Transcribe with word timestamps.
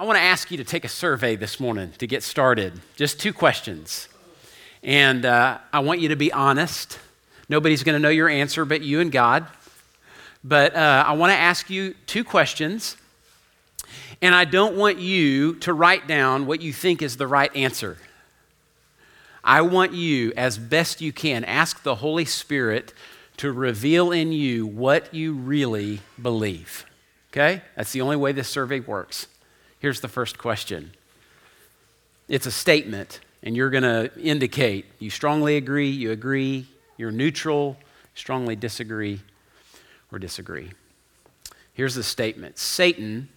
I 0.00 0.04
want 0.04 0.16
to 0.16 0.22
ask 0.22 0.52
you 0.52 0.58
to 0.58 0.64
take 0.64 0.84
a 0.84 0.88
survey 0.88 1.34
this 1.34 1.58
morning 1.58 1.90
to 1.98 2.06
get 2.06 2.22
started. 2.22 2.80
Just 2.94 3.18
two 3.18 3.32
questions. 3.32 4.08
And 4.84 5.26
uh, 5.26 5.58
I 5.72 5.80
want 5.80 5.98
you 5.98 6.10
to 6.10 6.14
be 6.14 6.32
honest. 6.32 7.00
Nobody's 7.48 7.82
going 7.82 7.94
to 7.94 7.98
know 7.98 8.08
your 8.08 8.28
answer 8.28 8.64
but 8.64 8.80
you 8.80 9.00
and 9.00 9.10
God. 9.10 9.48
But 10.44 10.76
uh, 10.76 11.02
I 11.04 11.14
want 11.14 11.32
to 11.32 11.36
ask 11.36 11.68
you 11.68 11.96
two 12.06 12.22
questions. 12.22 12.96
And 14.22 14.36
I 14.36 14.44
don't 14.44 14.76
want 14.76 14.98
you 14.98 15.56
to 15.56 15.72
write 15.72 16.06
down 16.06 16.46
what 16.46 16.62
you 16.62 16.72
think 16.72 17.02
is 17.02 17.16
the 17.16 17.26
right 17.26 17.54
answer. 17.56 17.98
I 19.42 19.62
want 19.62 19.94
you, 19.94 20.32
as 20.36 20.58
best 20.58 21.00
you 21.00 21.12
can, 21.12 21.42
ask 21.42 21.82
the 21.82 21.96
Holy 21.96 22.24
Spirit 22.24 22.94
to 23.38 23.50
reveal 23.50 24.12
in 24.12 24.30
you 24.30 24.64
what 24.64 25.12
you 25.12 25.32
really 25.32 26.02
believe. 26.22 26.86
Okay? 27.32 27.62
That's 27.74 27.90
the 27.90 28.02
only 28.02 28.16
way 28.16 28.30
this 28.30 28.48
survey 28.48 28.78
works. 28.78 29.26
Here's 29.78 30.00
the 30.00 30.08
first 30.08 30.38
question 30.38 30.92
it's 32.28 32.46
a 32.46 32.50
statement, 32.50 33.20
and 33.42 33.56
you're 33.56 33.70
going 33.70 33.84
to 33.84 34.10
indicate 34.20 34.86
you 34.98 35.10
strongly 35.10 35.56
agree, 35.56 35.88
you 35.88 36.10
agree, 36.10 36.66
you're 36.96 37.10
neutral, 37.10 37.76
strongly 38.14 38.56
disagree, 38.56 39.20
or 40.12 40.18
disagree. 40.18 40.70
Here's 41.72 41.94
the 41.94 42.02
statement 42.02 42.58
Satan 42.58 43.28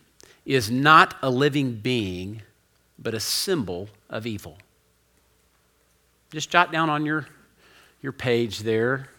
is 0.46 0.72
not 0.72 1.16
a 1.22 1.30
living 1.30 1.76
being, 1.76 2.42
but 2.98 3.14
a 3.14 3.20
symbol 3.20 3.90
of 4.10 4.26
evil. 4.26 4.58
Just 6.32 6.50
jot 6.50 6.72
down 6.72 6.90
on 6.90 7.06
your, 7.06 7.28
your 8.02 8.12
page 8.12 8.60
there, 8.60 9.10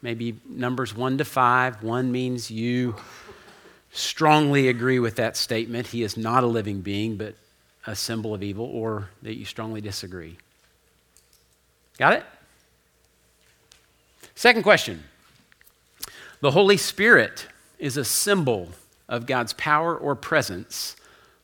maybe 0.00 0.40
numbers 0.48 0.96
one 0.96 1.18
to 1.18 1.24
five. 1.24 1.82
One 1.82 2.10
means 2.10 2.50
you 2.50 2.94
strongly 3.94 4.68
agree 4.68 4.98
with 4.98 5.16
that 5.16 5.36
statement. 5.36 5.86
He 5.86 6.02
is 6.02 6.16
not 6.16 6.44
a 6.44 6.46
living 6.46 6.80
being, 6.80 7.16
but 7.16 7.36
a 7.86 7.94
symbol 7.96 8.34
of 8.34 8.42
evil, 8.42 8.66
or 8.66 9.08
that 9.22 9.36
you 9.36 9.44
strongly 9.44 9.80
disagree. 9.80 10.36
Got 11.96 12.14
it? 12.14 12.24
Second 14.34 14.62
question 14.64 15.04
The 16.40 16.50
Holy 16.50 16.76
Spirit 16.76 17.46
is 17.78 17.96
a 17.96 18.04
symbol 18.04 18.70
of 19.08 19.26
God's 19.26 19.52
power 19.52 19.96
or 19.96 20.16
presence, 20.16 20.96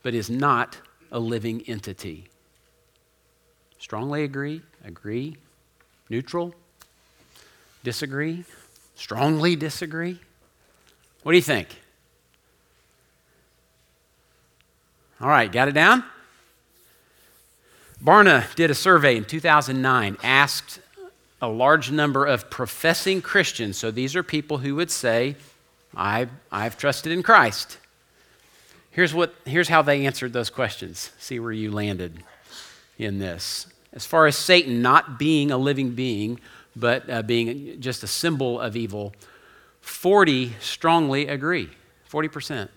but 0.02 0.12
is 0.12 0.28
not 0.28 0.78
a 1.12 1.20
living 1.20 1.62
entity. 1.68 2.26
Strongly 3.78 4.24
agree, 4.24 4.62
agree, 4.84 5.36
neutral, 6.08 6.54
disagree, 7.84 8.44
strongly 8.94 9.56
disagree. 9.56 10.18
What 11.22 11.32
do 11.32 11.36
you 11.36 11.42
think? 11.42 11.68
All 15.20 15.28
right, 15.28 15.52
got 15.52 15.68
it 15.68 15.72
down? 15.72 16.02
Barna 18.02 18.54
did 18.54 18.70
a 18.70 18.74
survey 18.74 19.16
in 19.16 19.26
2009, 19.26 20.16
asked 20.22 20.80
a 21.42 21.48
large 21.48 21.90
number 21.90 22.24
of 22.24 22.48
professing 22.48 23.20
Christians, 23.20 23.76
so 23.76 23.90
these 23.90 24.16
are 24.16 24.22
people 24.22 24.58
who 24.58 24.74
would 24.76 24.90
say, 24.90 25.36
I've, 25.94 26.30
I've 26.50 26.78
trusted 26.78 27.12
in 27.12 27.22
Christ. 27.22 27.76
Here's, 28.90 29.12
what, 29.12 29.34
here's 29.44 29.68
how 29.68 29.82
they 29.82 30.06
answered 30.06 30.32
those 30.32 30.48
questions. 30.48 31.10
See 31.18 31.38
where 31.38 31.52
you 31.52 31.70
landed 31.70 32.22
in 32.98 33.18
this. 33.18 33.66
As 33.92 34.06
far 34.06 34.26
as 34.26 34.36
Satan 34.36 34.80
not 34.80 35.18
being 35.18 35.50
a 35.50 35.58
living 35.58 35.90
being, 35.90 36.40
but 36.74 37.10
uh, 37.10 37.20
being 37.22 37.78
just 37.80 38.02
a 38.02 38.06
symbol 38.06 38.58
of 38.58 38.74
evil, 38.74 39.12
40 39.82 40.54
strongly 40.60 41.26
agree. 41.26 41.68
40%. 42.10 42.68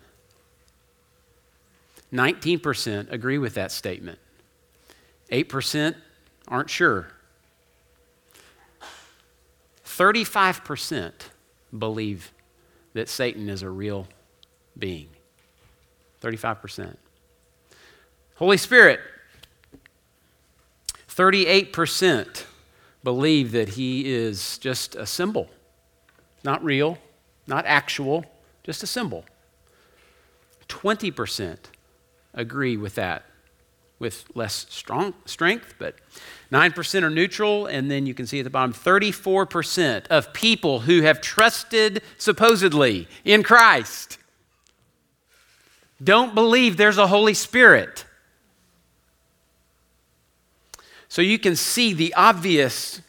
19% 2.13 3.11
agree 3.11 3.37
with 3.39 3.55
that 3.55 3.71
statement. 3.71 4.19
8% 5.31 5.95
aren't 6.47 6.69
sure. 6.69 7.07
35% 9.85 11.11
believe 11.77 12.31
that 12.93 13.09
Satan 13.09 13.49
is 13.49 13.63
a 13.63 13.69
real 13.69 14.07
being. 14.77 15.07
35%. 16.21 16.95
Holy 18.35 18.57
Spirit, 18.57 18.99
38% 21.07 22.45
believe 23.03 23.51
that 23.51 23.69
he 23.69 24.11
is 24.11 24.57
just 24.59 24.95
a 24.95 25.05
symbol, 25.05 25.49
not 26.43 26.63
real, 26.63 26.97
not 27.45 27.65
actual, 27.65 28.25
just 28.63 28.81
a 28.83 28.87
symbol. 28.87 29.25
20% 30.69 31.57
agree 32.33 32.77
with 32.77 32.95
that 32.95 33.25
with 33.99 34.25
less 34.35 34.65
strong 34.69 35.13
strength, 35.25 35.75
but 35.79 35.95
9% 36.51 37.03
are 37.03 37.09
neutral. 37.09 37.65
And 37.65 37.89
then 37.89 38.05
you 38.05 38.13
can 38.13 38.27
see 38.27 38.39
at 38.39 38.43
the 38.43 38.49
bottom 38.49 38.73
34% 38.73 40.07
of 40.07 40.33
people 40.33 40.81
who 40.81 41.01
have 41.03 41.21
trusted 41.21 42.01
supposedly 42.17 43.07
in 43.23 43.43
Christ 43.43 44.17
don't 46.03 46.35
believe 46.35 46.75
there's 46.75 46.97
a 46.97 47.07
Holy 47.07 47.33
Spirit. 47.33 48.05
So 51.07 51.21
you 51.21 51.39
can 51.39 51.55
see 51.55 51.93
the 51.93 52.13
obvious 52.15 52.99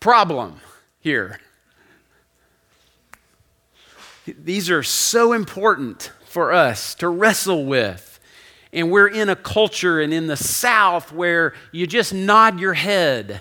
problem 0.00 0.60
here. 1.00 1.40
These 4.26 4.70
are 4.70 4.82
so 4.82 5.32
important 5.32 6.12
for 6.26 6.52
us 6.52 6.94
to 6.96 7.08
wrestle 7.08 7.64
with 7.64 8.13
and 8.74 8.90
we're 8.90 9.06
in 9.06 9.28
a 9.28 9.36
culture 9.36 10.00
and 10.00 10.12
in 10.12 10.26
the 10.26 10.36
South 10.36 11.12
where 11.12 11.54
you 11.70 11.86
just 11.86 12.12
nod 12.12 12.58
your 12.58 12.74
head. 12.74 13.40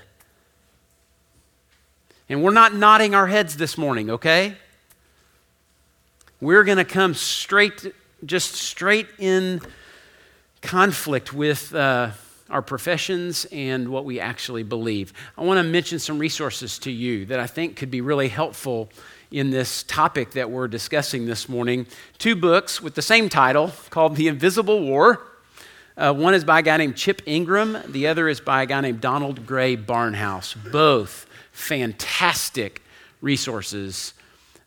And 2.29 2.43
we're 2.43 2.51
not 2.51 2.73
nodding 2.75 3.15
our 3.15 3.27
heads 3.27 3.57
this 3.57 3.77
morning, 3.77 4.11
okay? 4.11 4.55
We're 6.39 6.63
going 6.63 6.77
to 6.77 6.85
come 6.85 7.15
straight, 7.15 7.93
just 8.23 8.53
straight 8.53 9.07
in 9.17 9.59
conflict 10.61 11.33
with 11.33 11.73
uh, 11.73 12.11
our 12.49 12.61
professions 12.61 13.45
and 13.51 13.89
what 13.89 14.05
we 14.05 14.19
actually 14.19 14.63
believe. 14.63 15.13
I 15.35 15.43
want 15.43 15.57
to 15.57 15.63
mention 15.63 15.97
some 15.97 16.19
resources 16.19 16.77
to 16.79 16.91
you 16.91 17.25
that 17.25 17.39
I 17.39 17.47
think 17.47 17.75
could 17.75 17.89
be 17.89 18.01
really 18.01 18.29
helpful 18.29 18.89
in 19.33 19.49
this 19.49 19.81
topic 19.81 20.31
that 20.31 20.51
we're 20.51 20.67
discussing 20.67 21.25
this 21.25 21.49
morning. 21.49 21.87
Two 22.19 22.35
books 22.35 22.79
with 22.79 22.93
the 22.93 23.01
same 23.01 23.29
title 23.29 23.71
called 23.89 24.15
The 24.15 24.27
Invisible 24.27 24.79
War. 24.81 25.21
Uh, 25.97 26.13
one 26.13 26.35
is 26.35 26.43
by 26.43 26.59
a 26.59 26.61
guy 26.61 26.77
named 26.77 26.95
Chip 26.95 27.23
Ingram, 27.25 27.79
the 27.87 28.07
other 28.07 28.29
is 28.29 28.39
by 28.39 28.61
a 28.61 28.65
guy 28.67 28.79
named 28.81 29.01
Donald 29.01 29.47
Grey 29.47 29.75
Barnhouse. 29.75 30.55
Both 30.71 31.25
fantastic 31.51 32.83
resources 33.21 34.13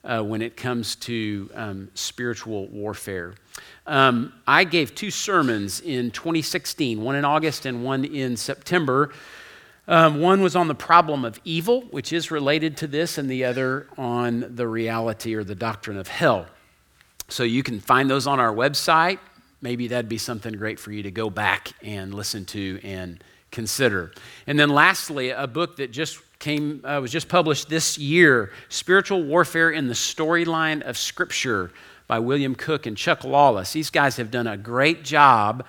uh, 0.02 0.22
when 0.22 0.42
it 0.42 0.56
comes 0.56 0.96
to 0.96 1.48
um, 1.54 1.88
spiritual 1.94 2.66
warfare. 2.66 3.34
Um, 3.86 4.32
I 4.48 4.64
gave 4.64 4.96
two 4.96 5.12
sermons 5.12 5.80
in 5.80 6.10
2016, 6.10 7.00
one 7.00 7.14
in 7.14 7.24
August 7.24 7.66
and 7.66 7.84
one 7.84 8.04
in 8.04 8.36
September 8.36 9.12
um, 9.88 10.20
one 10.20 10.42
was 10.42 10.56
on 10.56 10.68
the 10.68 10.74
problem 10.74 11.24
of 11.24 11.40
evil, 11.44 11.82
which 11.90 12.12
is 12.12 12.30
related 12.30 12.76
to 12.78 12.86
this, 12.86 13.18
and 13.18 13.30
the 13.30 13.44
other 13.44 13.86
on 13.96 14.54
the 14.54 14.66
reality 14.66 15.34
or 15.34 15.44
the 15.44 15.54
doctrine 15.54 15.96
of 15.96 16.08
hell. 16.08 16.46
So 17.28 17.42
you 17.42 17.62
can 17.62 17.80
find 17.80 18.10
those 18.10 18.26
on 18.26 18.40
our 18.40 18.52
website. 18.52 19.18
Maybe 19.60 19.88
that'd 19.88 20.08
be 20.08 20.18
something 20.18 20.52
great 20.54 20.78
for 20.78 20.92
you 20.92 21.02
to 21.04 21.10
go 21.10 21.30
back 21.30 21.72
and 21.82 22.14
listen 22.14 22.44
to 22.46 22.80
and 22.82 23.22
consider. 23.50 24.12
And 24.46 24.58
then 24.58 24.68
lastly, 24.68 25.30
a 25.30 25.46
book 25.46 25.76
that 25.76 25.90
just 25.90 26.20
came 26.38 26.84
uh, 26.84 27.00
was 27.00 27.10
just 27.10 27.28
published 27.28 27.68
this 27.68 27.96
year, 27.96 28.52
Spiritual 28.68 29.24
Warfare 29.24 29.70
in 29.70 29.86
the 29.86 29.94
Storyline 29.94 30.82
of 30.82 30.98
Scripture 30.98 31.70
by 32.06 32.18
William 32.18 32.54
Cook 32.54 32.86
and 32.86 32.96
Chuck 32.96 33.24
Lawless. 33.24 33.72
These 33.72 33.90
guys 33.90 34.16
have 34.16 34.30
done 34.30 34.46
a 34.46 34.56
great 34.56 35.02
job 35.02 35.64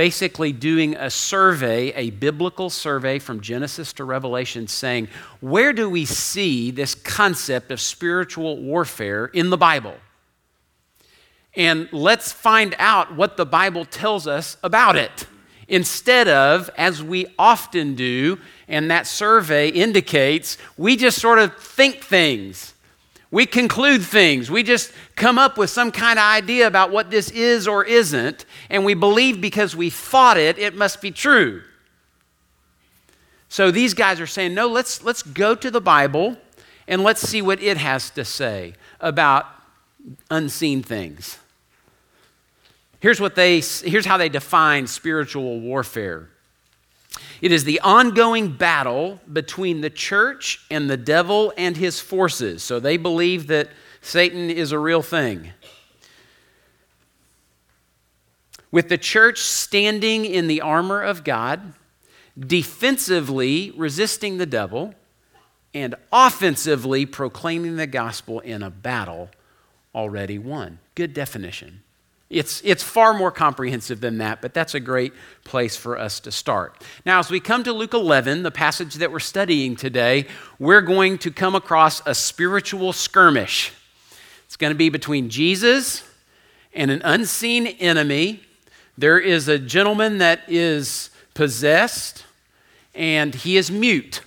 basically 0.00 0.50
doing 0.50 0.96
a 0.96 1.10
survey, 1.10 1.92
a 1.92 2.08
biblical 2.08 2.70
survey 2.70 3.18
from 3.18 3.38
Genesis 3.42 3.92
to 3.92 4.02
Revelation, 4.02 4.66
saying, 4.66 5.06
where 5.40 5.74
do 5.74 5.90
we 5.90 6.06
see 6.06 6.70
this 6.70 6.94
concept 6.94 7.70
of 7.70 7.78
spiritual 7.78 8.56
warfare 8.56 9.26
in 9.26 9.50
the 9.50 9.58
Bible? 9.58 9.94
And 11.54 11.86
let's 11.92 12.32
find 12.32 12.74
out 12.78 13.14
what 13.14 13.36
the 13.36 13.44
Bible 13.44 13.84
tells 13.84 14.26
us 14.26 14.56
about 14.62 14.96
it. 14.96 15.26
Instead 15.68 16.28
of, 16.28 16.70
as 16.78 17.02
we 17.02 17.26
often 17.38 17.94
do, 17.94 18.38
and 18.68 18.90
that 18.90 19.06
survey 19.06 19.68
indicates, 19.68 20.56
we 20.78 20.96
just 20.96 21.20
sort 21.20 21.38
of 21.38 21.54
think 21.58 21.96
things 21.96 22.72
we 23.30 23.46
conclude 23.46 24.02
things. 24.02 24.50
We 24.50 24.62
just 24.62 24.92
come 25.14 25.38
up 25.38 25.56
with 25.56 25.70
some 25.70 25.92
kind 25.92 26.18
of 26.18 26.24
idea 26.24 26.66
about 26.66 26.90
what 26.90 27.10
this 27.10 27.30
is 27.30 27.68
or 27.68 27.84
isn't, 27.84 28.44
and 28.68 28.84
we 28.84 28.94
believe 28.94 29.40
because 29.40 29.76
we 29.76 29.88
thought 29.88 30.36
it, 30.36 30.58
it 30.58 30.74
must 30.74 31.00
be 31.00 31.10
true. 31.10 31.62
So 33.48 33.70
these 33.70 33.94
guys 33.94 34.20
are 34.20 34.26
saying, 34.26 34.54
no, 34.54 34.66
let's, 34.68 35.02
let's 35.02 35.22
go 35.22 35.54
to 35.54 35.70
the 35.70 35.80
Bible 35.80 36.36
and 36.86 37.02
let's 37.02 37.20
see 37.20 37.42
what 37.42 37.62
it 37.62 37.76
has 37.76 38.10
to 38.10 38.24
say 38.24 38.74
about 39.00 39.46
unseen 40.30 40.82
things. 40.82 41.38
Here's, 43.00 43.20
what 43.20 43.34
they, 43.34 43.60
here's 43.60 44.06
how 44.06 44.16
they 44.16 44.28
define 44.28 44.86
spiritual 44.86 45.60
warfare 45.60 46.28
it 47.40 47.52
is 47.52 47.64
the 47.64 47.80
ongoing 47.80 48.52
battle 48.52 49.20
between 49.32 49.80
the 49.80 49.90
church 49.90 50.64
and 50.70 50.88
the 50.88 50.96
devil 50.96 51.52
and 51.56 51.76
his 51.76 52.00
forces. 52.00 52.62
So 52.62 52.80
they 52.80 52.96
believe 52.96 53.46
that 53.48 53.70
Satan 54.00 54.50
is 54.50 54.72
a 54.72 54.78
real 54.78 55.02
thing. 55.02 55.52
With 58.70 58.88
the 58.88 58.98
church 58.98 59.40
standing 59.40 60.24
in 60.24 60.46
the 60.46 60.60
armor 60.60 61.02
of 61.02 61.24
God, 61.24 61.74
defensively 62.38 63.72
resisting 63.76 64.38
the 64.38 64.46
devil, 64.46 64.94
and 65.74 65.94
offensively 66.12 67.06
proclaiming 67.06 67.76
the 67.76 67.86
gospel 67.86 68.40
in 68.40 68.62
a 68.62 68.70
battle 68.70 69.30
already 69.94 70.38
won. 70.38 70.78
Good 70.94 71.14
definition. 71.14 71.82
It's, 72.30 72.62
it's 72.64 72.84
far 72.84 73.12
more 73.12 73.32
comprehensive 73.32 74.00
than 74.00 74.18
that, 74.18 74.40
but 74.40 74.54
that's 74.54 74.74
a 74.74 74.80
great 74.80 75.12
place 75.42 75.76
for 75.76 75.98
us 75.98 76.20
to 76.20 76.30
start. 76.30 76.80
Now, 77.04 77.18
as 77.18 77.28
we 77.28 77.40
come 77.40 77.64
to 77.64 77.72
Luke 77.72 77.92
11, 77.92 78.44
the 78.44 78.52
passage 78.52 78.94
that 78.94 79.10
we're 79.10 79.18
studying 79.18 79.74
today, 79.74 80.26
we're 80.60 80.80
going 80.80 81.18
to 81.18 81.32
come 81.32 81.56
across 81.56 82.00
a 82.06 82.14
spiritual 82.14 82.92
skirmish. 82.92 83.72
It's 84.46 84.56
going 84.56 84.70
to 84.70 84.78
be 84.78 84.90
between 84.90 85.28
Jesus 85.28 86.04
and 86.72 86.92
an 86.92 87.02
unseen 87.04 87.66
enemy. 87.66 88.40
There 88.96 89.18
is 89.18 89.48
a 89.48 89.58
gentleman 89.58 90.18
that 90.18 90.42
is 90.46 91.10
possessed, 91.34 92.26
and 92.94 93.34
he 93.34 93.56
is 93.56 93.72
mute. 93.72 94.22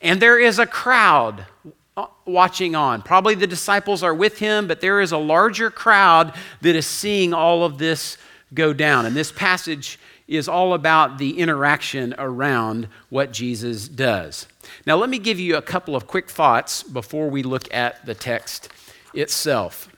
And 0.00 0.20
there 0.20 0.40
is 0.40 0.58
a 0.58 0.66
crowd 0.66 1.46
Uh, 1.94 2.06
watching 2.24 2.74
on. 2.74 3.02
Probably 3.02 3.34
the 3.34 3.46
disciples 3.46 4.02
are 4.02 4.14
with 4.14 4.38
him, 4.38 4.66
but 4.66 4.80
there 4.80 5.02
is 5.02 5.12
a 5.12 5.18
larger 5.18 5.70
crowd 5.70 6.34
that 6.62 6.74
is 6.74 6.86
seeing 6.86 7.34
all 7.34 7.64
of 7.64 7.76
this 7.76 8.16
go 8.54 8.72
down. 8.72 9.04
And 9.04 9.14
this 9.14 9.30
passage 9.30 9.98
is 10.26 10.48
all 10.48 10.72
about 10.72 11.18
the 11.18 11.38
interaction 11.38 12.14
around 12.16 12.88
what 13.10 13.30
Jesus 13.30 13.88
does. 13.88 14.46
Now, 14.86 14.96
let 14.96 15.10
me 15.10 15.18
give 15.18 15.38
you 15.38 15.56
a 15.56 15.62
couple 15.62 15.94
of 15.94 16.06
quick 16.06 16.30
thoughts 16.30 16.82
before 16.82 17.28
we 17.28 17.42
look 17.42 17.72
at 17.74 18.06
the 18.06 18.14
text 18.14 18.70
itself. 19.12 19.90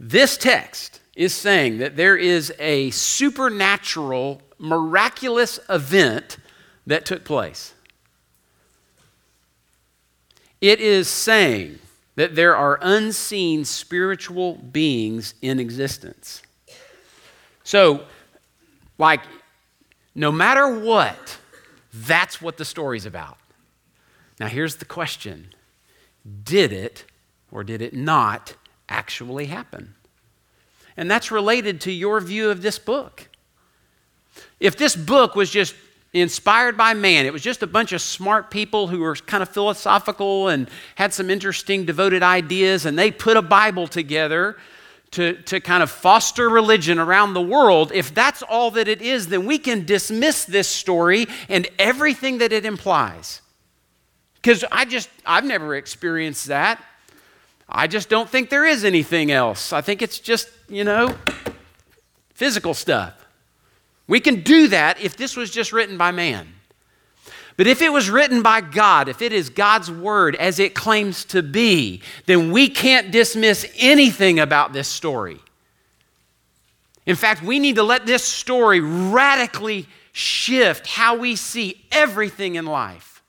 This 0.00 0.36
text 0.36 1.00
is 1.14 1.32
saying 1.32 1.78
that 1.78 1.94
there 1.94 2.16
is 2.16 2.52
a 2.58 2.90
supernatural, 2.90 4.42
miraculous 4.58 5.60
event 5.68 6.38
that 6.88 7.06
took 7.06 7.22
place. 7.24 7.74
It 10.60 10.80
is 10.80 11.08
saying 11.08 11.78
that 12.16 12.34
there 12.34 12.54
are 12.54 12.78
unseen 12.82 13.64
spiritual 13.64 14.56
beings 14.56 15.34
in 15.40 15.58
existence. 15.58 16.42
So, 17.64 18.04
like, 18.98 19.22
no 20.14 20.30
matter 20.30 20.80
what, 20.80 21.38
that's 21.94 22.42
what 22.42 22.56
the 22.56 22.64
story's 22.64 23.06
about. 23.06 23.38
Now, 24.38 24.48
here's 24.48 24.76
the 24.76 24.84
question 24.84 25.54
Did 26.44 26.72
it 26.72 27.04
or 27.50 27.64
did 27.64 27.80
it 27.80 27.94
not 27.94 28.54
actually 28.88 29.46
happen? 29.46 29.94
And 30.96 31.10
that's 31.10 31.30
related 31.30 31.80
to 31.82 31.92
your 31.92 32.20
view 32.20 32.50
of 32.50 32.60
this 32.60 32.78
book. 32.78 33.28
If 34.58 34.76
this 34.76 34.94
book 34.94 35.34
was 35.34 35.50
just 35.50 35.74
inspired 36.12 36.76
by 36.76 36.94
man. 36.94 37.26
It 37.26 37.32
was 37.32 37.42
just 37.42 37.62
a 37.62 37.66
bunch 37.66 37.92
of 37.92 38.00
smart 38.00 38.50
people 38.50 38.88
who 38.88 39.00
were 39.00 39.14
kind 39.14 39.42
of 39.42 39.48
philosophical 39.48 40.48
and 40.48 40.68
had 40.96 41.14
some 41.14 41.30
interesting 41.30 41.84
devoted 41.84 42.22
ideas, 42.22 42.86
and 42.86 42.98
they 42.98 43.10
put 43.10 43.36
a 43.36 43.42
Bible 43.42 43.86
together 43.86 44.56
to, 45.12 45.34
to 45.42 45.60
kind 45.60 45.82
of 45.82 45.90
foster 45.90 46.48
religion 46.48 46.98
around 46.98 47.34
the 47.34 47.42
world. 47.42 47.90
If 47.92 48.14
that's 48.14 48.42
all 48.42 48.70
that 48.72 48.88
it 48.88 49.02
is, 49.02 49.28
then 49.28 49.44
we 49.46 49.58
can 49.58 49.84
dismiss 49.84 50.44
this 50.44 50.68
story 50.68 51.26
and 51.48 51.68
everything 51.78 52.38
that 52.38 52.52
it 52.52 52.64
implies. 52.64 53.40
Because 54.36 54.64
I 54.70 54.84
just, 54.84 55.08
I've 55.26 55.44
never 55.44 55.74
experienced 55.74 56.46
that. 56.46 56.82
I 57.68 57.86
just 57.86 58.08
don't 58.08 58.28
think 58.28 58.50
there 58.50 58.64
is 58.64 58.84
anything 58.84 59.30
else. 59.30 59.72
I 59.72 59.80
think 59.80 60.02
it's 60.02 60.18
just, 60.18 60.48
you 60.68 60.82
know, 60.82 61.14
physical 62.34 62.74
stuff. 62.74 63.19
We 64.10 64.18
can 64.18 64.42
do 64.42 64.66
that 64.66 65.00
if 65.00 65.16
this 65.16 65.36
was 65.36 65.52
just 65.52 65.72
written 65.72 65.96
by 65.96 66.10
man. 66.10 66.52
But 67.56 67.68
if 67.68 67.80
it 67.80 67.92
was 67.92 68.10
written 68.10 68.42
by 68.42 68.60
God, 68.60 69.08
if 69.08 69.22
it 69.22 69.32
is 69.32 69.50
God's 69.50 69.88
word 69.88 70.34
as 70.34 70.58
it 70.58 70.74
claims 70.74 71.24
to 71.26 71.44
be, 71.44 72.02
then 72.26 72.50
we 72.50 72.68
can't 72.68 73.12
dismiss 73.12 73.64
anything 73.76 74.40
about 74.40 74.72
this 74.72 74.88
story. 74.88 75.38
In 77.06 77.14
fact, 77.14 77.44
we 77.44 77.60
need 77.60 77.76
to 77.76 77.84
let 77.84 78.04
this 78.04 78.24
story 78.24 78.80
radically 78.80 79.86
shift 80.10 80.88
how 80.88 81.16
we 81.16 81.36
see 81.36 81.80
everything 81.92 82.56
in 82.56 82.66
life. 82.66 83.22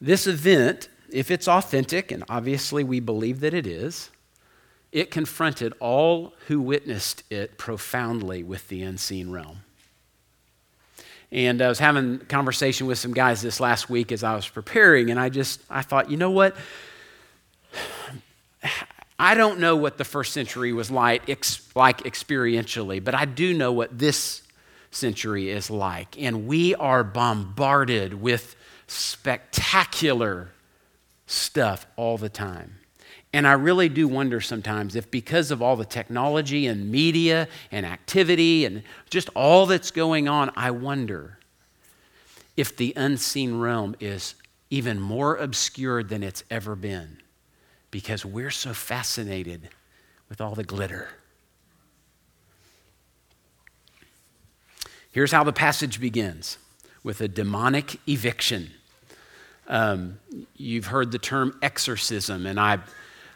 This 0.00 0.26
event, 0.26 0.88
if 1.12 1.30
it's 1.30 1.46
authentic, 1.46 2.10
and 2.10 2.24
obviously 2.30 2.84
we 2.84 3.00
believe 3.00 3.40
that 3.40 3.52
it 3.52 3.66
is, 3.66 4.08
it 4.92 5.10
confronted 5.10 5.72
all 5.78 6.34
who 6.48 6.60
witnessed 6.60 7.22
it 7.30 7.58
profoundly 7.58 8.42
with 8.42 8.68
the 8.68 8.82
unseen 8.82 9.30
realm. 9.30 9.58
And 11.32 11.62
I 11.62 11.68
was 11.68 11.78
having 11.78 12.16
a 12.16 12.24
conversation 12.24 12.88
with 12.88 12.98
some 12.98 13.12
guys 13.12 13.40
this 13.40 13.60
last 13.60 13.88
week 13.88 14.10
as 14.10 14.24
I 14.24 14.34
was 14.34 14.48
preparing, 14.48 15.10
and 15.10 15.20
I 15.20 15.28
just 15.28 15.60
I 15.70 15.82
thought, 15.82 16.10
you 16.10 16.16
know 16.16 16.30
what? 16.30 16.56
I 19.18 19.34
don't 19.34 19.60
know 19.60 19.76
what 19.76 19.98
the 19.98 20.04
first 20.04 20.32
century 20.32 20.72
was 20.72 20.90
like, 20.90 21.28
ex, 21.28 21.68
like 21.76 22.04
experientially, 22.04 23.04
but 23.04 23.14
I 23.14 23.26
do 23.26 23.52
know 23.52 23.70
what 23.70 23.98
this 23.98 24.40
century 24.90 25.50
is 25.50 25.70
like. 25.70 26.18
And 26.18 26.46
we 26.46 26.74
are 26.74 27.04
bombarded 27.04 28.14
with 28.14 28.56
spectacular 28.86 30.52
stuff 31.26 31.86
all 31.96 32.16
the 32.16 32.30
time. 32.30 32.79
And 33.32 33.46
I 33.46 33.52
really 33.52 33.88
do 33.88 34.08
wonder 34.08 34.40
sometimes 34.40 34.96
if, 34.96 35.10
because 35.10 35.50
of 35.50 35.62
all 35.62 35.76
the 35.76 35.84
technology 35.84 36.66
and 36.66 36.90
media 36.90 37.46
and 37.70 37.86
activity 37.86 38.64
and 38.64 38.82
just 39.08 39.28
all 39.34 39.66
that's 39.66 39.92
going 39.92 40.28
on, 40.28 40.50
I 40.56 40.72
wonder 40.72 41.38
if 42.56 42.76
the 42.76 42.92
unseen 42.96 43.58
realm 43.58 43.94
is 44.00 44.34
even 44.68 45.00
more 45.00 45.36
obscured 45.36 46.08
than 46.08 46.22
it's 46.22 46.42
ever 46.50 46.74
been 46.74 47.18
because 47.90 48.24
we're 48.24 48.50
so 48.50 48.72
fascinated 48.72 49.68
with 50.28 50.40
all 50.40 50.54
the 50.54 50.64
glitter. 50.64 51.08
Here's 55.12 55.32
how 55.32 55.42
the 55.44 55.52
passage 55.52 56.00
begins 56.00 56.58
with 57.02 57.20
a 57.20 57.28
demonic 57.28 57.98
eviction. 58.08 58.70
Um, 59.66 60.18
you've 60.56 60.86
heard 60.86 61.10
the 61.12 61.18
term 61.18 61.58
exorcism, 61.62 62.46
and 62.46 62.58
I 62.60 62.78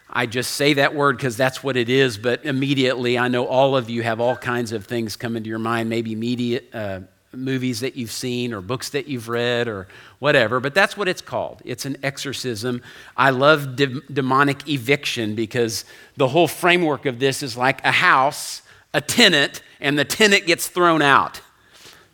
I 0.09 0.25
just 0.25 0.51
say 0.51 0.73
that 0.73 0.93
word 0.93 1.17
because 1.17 1.35
that's 1.35 1.63
what 1.63 1.75
it 1.75 1.89
is, 1.89 2.17
but 2.17 2.45
immediately 2.45 3.17
I 3.17 3.27
know 3.27 3.45
all 3.47 3.75
of 3.75 3.89
you 3.89 4.03
have 4.03 4.19
all 4.19 4.35
kinds 4.35 4.71
of 4.71 4.85
things 4.85 5.15
come 5.15 5.35
into 5.35 5.49
your 5.49 5.59
mind, 5.59 5.89
maybe 5.89 6.15
media, 6.15 6.61
uh, 6.73 6.99
movies 7.35 7.81
that 7.81 7.95
you've 7.95 8.11
seen 8.11 8.53
or 8.53 8.61
books 8.61 8.89
that 8.89 9.07
you've 9.07 9.29
read 9.29 9.67
or 9.67 9.87
whatever, 10.19 10.59
but 10.59 10.73
that's 10.73 10.95
what 10.95 11.07
it's 11.07 11.21
called. 11.21 11.61
It's 11.65 11.85
an 11.85 11.97
exorcism. 12.03 12.81
I 13.17 13.31
love 13.31 13.75
de- 13.75 14.01
demonic 14.01 14.67
eviction 14.69 15.35
because 15.35 15.85
the 16.17 16.27
whole 16.27 16.47
framework 16.47 17.05
of 17.05 17.19
this 17.19 17.43
is 17.43 17.57
like 17.57 17.83
a 17.83 17.91
house, 17.91 18.61
a 18.93 19.01
tenant, 19.01 19.61
and 19.81 19.99
the 19.99 20.05
tenant 20.05 20.45
gets 20.45 20.67
thrown 20.67 21.01
out. 21.01 21.41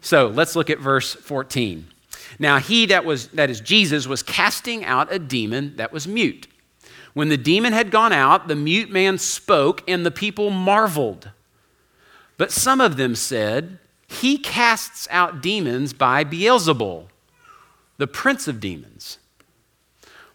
So 0.01 0.27
let's 0.27 0.55
look 0.55 0.69
at 0.69 0.79
verse 0.79 1.13
14. 1.13 1.87
Now 2.39 2.57
he 2.57 2.87
that 2.87 3.05
was 3.05 3.27
that 3.29 3.49
is 3.49 3.61
Jesus 3.61 4.07
was 4.07 4.23
casting 4.23 4.83
out 4.83 5.11
a 5.13 5.19
demon 5.19 5.75
that 5.75 5.93
was 5.93 6.07
mute. 6.07 6.47
When 7.13 7.29
the 7.29 7.37
demon 7.37 7.73
had 7.73 7.91
gone 7.91 8.13
out, 8.13 8.47
the 8.47 8.55
mute 8.55 8.89
man 8.89 9.17
spoke, 9.17 9.83
and 9.87 10.05
the 10.05 10.11
people 10.11 10.49
marveled. 10.49 11.31
But 12.37 12.51
some 12.51 12.79
of 12.79 12.97
them 12.97 13.15
said, 13.15 13.79
He 14.07 14.37
casts 14.37 15.07
out 15.11 15.41
demons 15.41 15.93
by 15.93 16.23
Beelzebul, 16.23 17.07
the 17.97 18.07
prince 18.07 18.47
of 18.47 18.59
demons. 18.59 19.17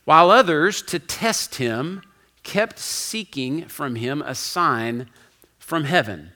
While 0.05 0.31
others, 0.31 0.83
to 0.83 0.99
test 0.99 1.57
him, 1.57 2.03
kept 2.43 2.79
seeking 2.79 3.67
from 3.67 3.97
him 3.97 4.23
a 4.23 4.35
sign 4.35 5.09
from 5.59 5.85
heaven. 5.85 6.31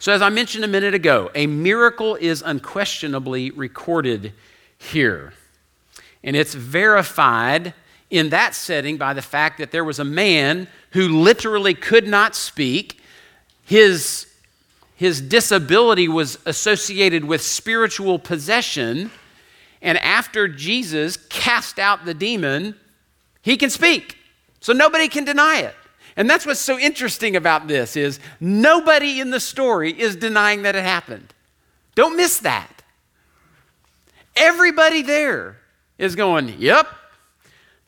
So, 0.00 0.12
as 0.12 0.20
I 0.20 0.30
mentioned 0.30 0.64
a 0.64 0.68
minute 0.68 0.94
ago, 0.94 1.30
a 1.34 1.46
miracle 1.46 2.16
is 2.16 2.42
unquestionably 2.42 3.50
recorded 3.52 4.32
here. 4.76 5.32
And 6.24 6.34
it's 6.34 6.54
verified 6.54 7.72
in 8.10 8.30
that 8.30 8.54
setting 8.54 8.96
by 8.96 9.12
the 9.12 9.22
fact 9.22 9.58
that 9.58 9.70
there 9.72 9.84
was 9.84 9.98
a 9.98 10.04
man 10.04 10.68
who 10.92 11.08
literally 11.08 11.74
could 11.74 12.06
not 12.06 12.34
speak. 12.34 13.00
His, 13.64 14.26
his 14.94 15.20
disability 15.20 16.08
was 16.08 16.38
associated 16.46 17.24
with 17.24 17.42
spiritual 17.42 18.18
possession. 18.18 19.10
And 19.82 19.98
after 19.98 20.48
Jesus 20.48 21.16
cast 21.16 21.78
out 21.78 22.04
the 22.04 22.14
demon, 22.14 22.76
he 23.42 23.56
can 23.56 23.70
speak. 23.70 24.16
So 24.60 24.72
nobody 24.72 25.08
can 25.08 25.24
deny 25.24 25.58
it. 25.58 25.74
And 26.16 26.30
that's 26.30 26.46
what's 26.46 26.60
so 26.60 26.78
interesting 26.78 27.36
about 27.36 27.68
this 27.68 27.96
is 27.96 28.20
nobody 28.40 29.20
in 29.20 29.30
the 29.30 29.40
story 29.40 29.92
is 29.92 30.16
denying 30.16 30.62
that 30.62 30.74
it 30.74 30.82
happened. 30.82 31.34
Don't 31.94 32.16
miss 32.16 32.38
that. 32.38 32.82
Everybody 34.34 35.02
there 35.02 35.58
is 35.98 36.14
going, 36.14 36.54
"Yep. 36.58 36.88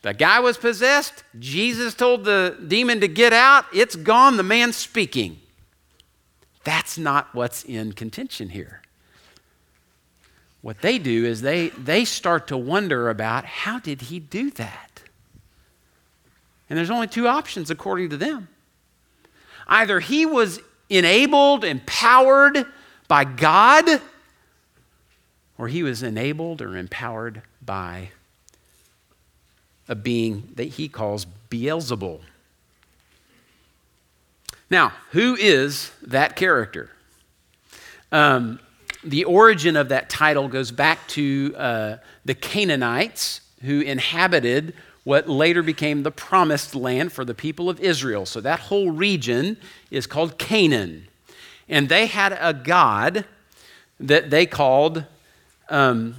The 0.03 0.15
guy 0.15 0.41
was 0.41 0.57
possessed. 0.57 1.25
Jesus 1.39 1.95
told 1.95 2.25
the 2.25 2.57
demon 2.67 3.01
to 3.01 3.09
get 3.09 3.33
out. 3.33 3.65
It's 3.73 3.97
gone. 3.97 4.37
The 4.37 4.43
man's 4.43 4.77
speaking." 4.77 5.41
That's 6.65 6.99
not 6.99 7.35
what's 7.35 7.65
in 7.65 7.93
contention 7.93 8.51
here. 8.51 8.83
What 10.61 10.83
they 10.83 10.99
do 10.99 11.25
is 11.25 11.41
they, 11.41 11.69
they 11.71 12.05
start 12.05 12.49
to 12.49 12.59
wonder 12.59 13.09
about 13.09 13.47
how 13.47 13.79
did 13.79 14.03
he 14.03 14.21
do 14.21 14.51
that? 14.51 15.03
And 16.69 16.77
there's 16.77 16.91
only 16.91 17.07
two 17.07 17.27
options 17.27 17.71
according 17.71 18.11
to 18.11 18.17
them. 18.17 18.49
Either 19.67 20.01
he 20.01 20.27
was 20.27 20.61
enabled, 20.91 21.65
empowered 21.65 22.67
by 23.07 23.25
God, 23.25 24.03
or 25.57 25.69
he 25.69 25.83
was 25.83 26.03
enabled 26.03 26.61
or 26.61 26.77
empowered 26.77 27.43
by 27.63 28.11
a 29.89 29.95
being 29.95 30.49
that 30.55 30.69
he 30.69 30.89
calls 30.89 31.27
Beelzebul. 31.51 32.21
Now, 34.71 34.93
who 35.13 35.35
is 35.35 35.91
that 36.07 36.37
character? 36.37 36.91
Um, 38.13 38.61
the 39.03 39.25
origin 39.25 39.77
of 39.77 39.89
that 39.89 40.11
title 40.11 40.49
goes 40.49 40.71
back 40.71 41.07
to 41.09 41.55
uh, 41.57 41.97
the 42.25 42.35
Canaanites 42.35 43.41
who 43.63 43.81
inhabited 43.81 44.75
what 45.05 45.29
later 45.29 45.63
became 45.63 46.03
the 46.03 46.11
promised 46.11 46.75
land 46.75 47.13
for 47.13 47.25
the 47.25 47.35
people 47.35 47.71
of 47.71 47.81
Israel. 47.81 48.27
So 48.27 48.41
that 48.43 48.61
whole 48.61 48.91
region 48.91 49.57
is 49.91 50.07
called 50.07 50.39
Canaan. 50.39 51.09
And 51.69 51.89
they 51.89 52.07
had 52.07 52.37
a 52.39 52.53
god 52.53 53.25
that 54.01 54.31
they 54.31 54.45
called 54.45 55.05
um, 55.71 56.17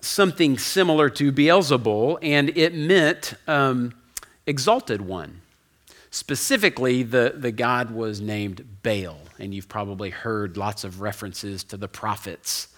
something 0.00 0.58
similar 0.58 1.10
to 1.10 1.32
Beelzebul, 1.32 2.18
and 2.22 2.56
it 2.56 2.74
meant 2.74 3.34
um, 3.46 3.94
exalted 4.46 5.00
one. 5.00 5.40
Specifically, 6.10 7.02
the, 7.02 7.34
the 7.36 7.52
god 7.52 7.90
was 7.90 8.20
named 8.20 8.66
Baal, 8.82 9.18
and 9.38 9.54
you've 9.54 9.68
probably 9.68 10.10
heard 10.10 10.56
lots 10.56 10.84
of 10.84 11.00
references 11.00 11.64
to 11.64 11.76
the 11.76 11.88
prophets 11.88 12.68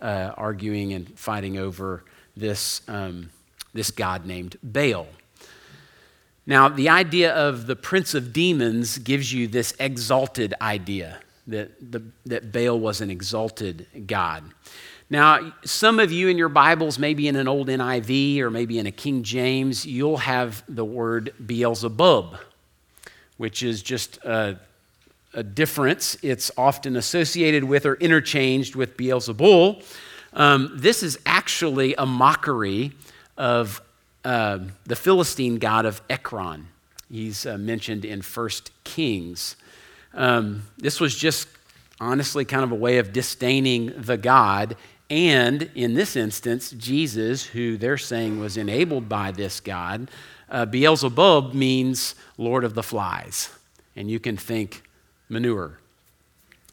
uh, 0.00 0.32
arguing 0.36 0.92
and 0.92 1.18
fighting 1.18 1.58
over 1.58 2.04
this. 2.36 2.82
Um, 2.88 3.30
this 3.74 3.90
god 3.90 4.26
named 4.26 4.56
Baal. 4.62 5.06
Now, 6.46 6.68
the 6.68 6.88
idea 6.88 7.34
of 7.34 7.66
the 7.66 7.76
prince 7.76 8.14
of 8.14 8.32
demons 8.32 8.98
gives 8.98 9.32
you 9.32 9.46
this 9.46 9.74
exalted 9.78 10.54
idea 10.60 11.20
that, 11.46 11.92
the, 11.92 12.02
that 12.26 12.52
Baal 12.52 12.80
was 12.80 13.00
an 13.00 13.10
exalted 13.10 13.86
god. 14.06 14.44
Now, 15.10 15.54
some 15.64 16.00
of 16.00 16.12
you 16.12 16.28
in 16.28 16.36
your 16.36 16.50
Bibles, 16.50 16.98
maybe 16.98 17.28
in 17.28 17.36
an 17.36 17.48
old 17.48 17.68
NIV 17.68 18.40
or 18.40 18.50
maybe 18.50 18.78
in 18.78 18.86
a 18.86 18.90
King 18.90 19.22
James, 19.22 19.86
you'll 19.86 20.18
have 20.18 20.62
the 20.68 20.84
word 20.84 21.32
Beelzebub, 21.44 22.36
which 23.38 23.62
is 23.62 23.82
just 23.82 24.18
a, 24.18 24.58
a 25.32 25.42
difference. 25.42 26.18
It's 26.22 26.50
often 26.58 26.94
associated 26.94 27.64
with 27.64 27.86
or 27.86 27.94
interchanged 27.94 28.76
with 28.76 28.98
Beelzebul. 28.98 29.82
Um, 30.34 30.72
this 30.74 31.02
is 31.02 31.18
actually 31.24 31.94
a 31.94 32.04
mockery 32.04 32.92
of 33.38 33.80
uh, 34.26 34.58
the 34.84 34.96
Philistine 34.96 35.56
god 35.56 35.86
of 35.86 36.02
Ekron. 36.10 36.68
He's 37.10 37.46
uh, 37.46 37.56
mentioned 37.56 38.04
in 38.04 38.20
First 38.20 38.72
Kings. 38.84 39.56
Um, 40.12 40.64
this 40.76 41.00
was 41.00 41.16
just 41.16 41.48
honestly 41.98 42.44
kind 42.44 42.62
of 42.62 42.72
a 42.72 42.74
way 42.74 42.98
of 42.98 43.14
disdaining 43.14 43.94
the 43.96 44.18
god. 44.18 44.76
And 45.10 45.70
in 45.74 45.94
this 45.94 46.16
instance, 46.16 46.70
Jesus, 46.72 47.44
who 47.44 47.76
they're 47.76 47.96
saying 47.96 48.40
was 48.40 48.56
enabled 48.56 49.08
by 49.08 49.30
this 49.30 49.60
god, 49.60 50.10
uh, 50.50 50.66
Beelzebub 50.66 51.54
means 51.54 52.14
Lord 52.36 52.64
of 52.64 52.74
the 52.74 52.82
Flies. 52.82 53.50
And 53.96 54.10
you 54.10 54.20
can 54.20 54.36
think 54.36 54.82
manure. 55.28 55.78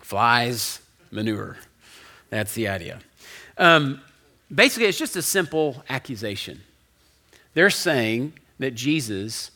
Flies, 0.02 0.82
manure. 1.12 1.58
That's 2.30 2.54
the 2.54 2.68
idea. 2.68 3.00
Um, 3.58 4.02
basically, 4.54 4.88
it's 4.88 4.98
just 4.98 5.16
a 5.16 5.22
simple 5.22 5.84
accusation. 5.90 6.62
They're 7.54 7.70
saying 7.70 8.34
that 8.60 8.76
Jesus 8.76 9.52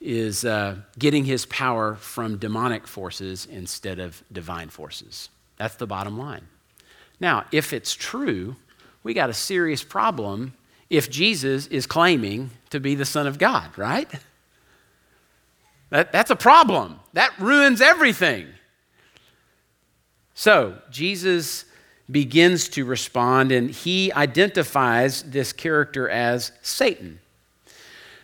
is 0.00 0.44
uh, 0.44 0.76
getting 0.98 1.24
his 1.24 1.44
power 1.46 1.96
from 1.96 2.38
demonic 2.38 2.86
forces 2.86 3.46
instead 3.46 3.98
of 3.98 4.22
divine 4.32 4.68
forces. 4.68 5.28
That's 5.56 5.74
the 5.74 5.86
bottom 5.86 6.18
line. 6.18 6.46
Now, 7.20 7.46
if 7.52 7.72
it's 7.72 7.94
true, 7.94 8.56
we 9.02 9.14
got 9.14 9.30
a 9.30 9.34
serious 9.34 9.82
problem 9.82 10.54
if 10.90 11.10
Jesus 11.10 11.66
is 11.66 11.86
claiming 11.86 12.50
to 12.70 12.80
be 12.80 12.94
the 12.94 13.04
Son 13.04 13.26
of 13.26 13.38
God, 13.38 13.76
right? 13.76 14.08
That, 15.90 16.12
that's 16.12 16.30
a 16.30 16.36
problem. 16.36 17.00
That 17.14 17.32
ruins 17.38 17.80
everything. 17.80 18.46
So, 20.34 20.78
Jesus 20.90 21.64
begins 22.10 22.68
to 22.70 22.84
respond, 22.84 23.52
and 23.52 23.70
he 23.70 24.12
identifies 24.12 25.22
this 25.24 25.52
character 25.52 26.08
as 26.08 26.52
Satan. 26.62 27.20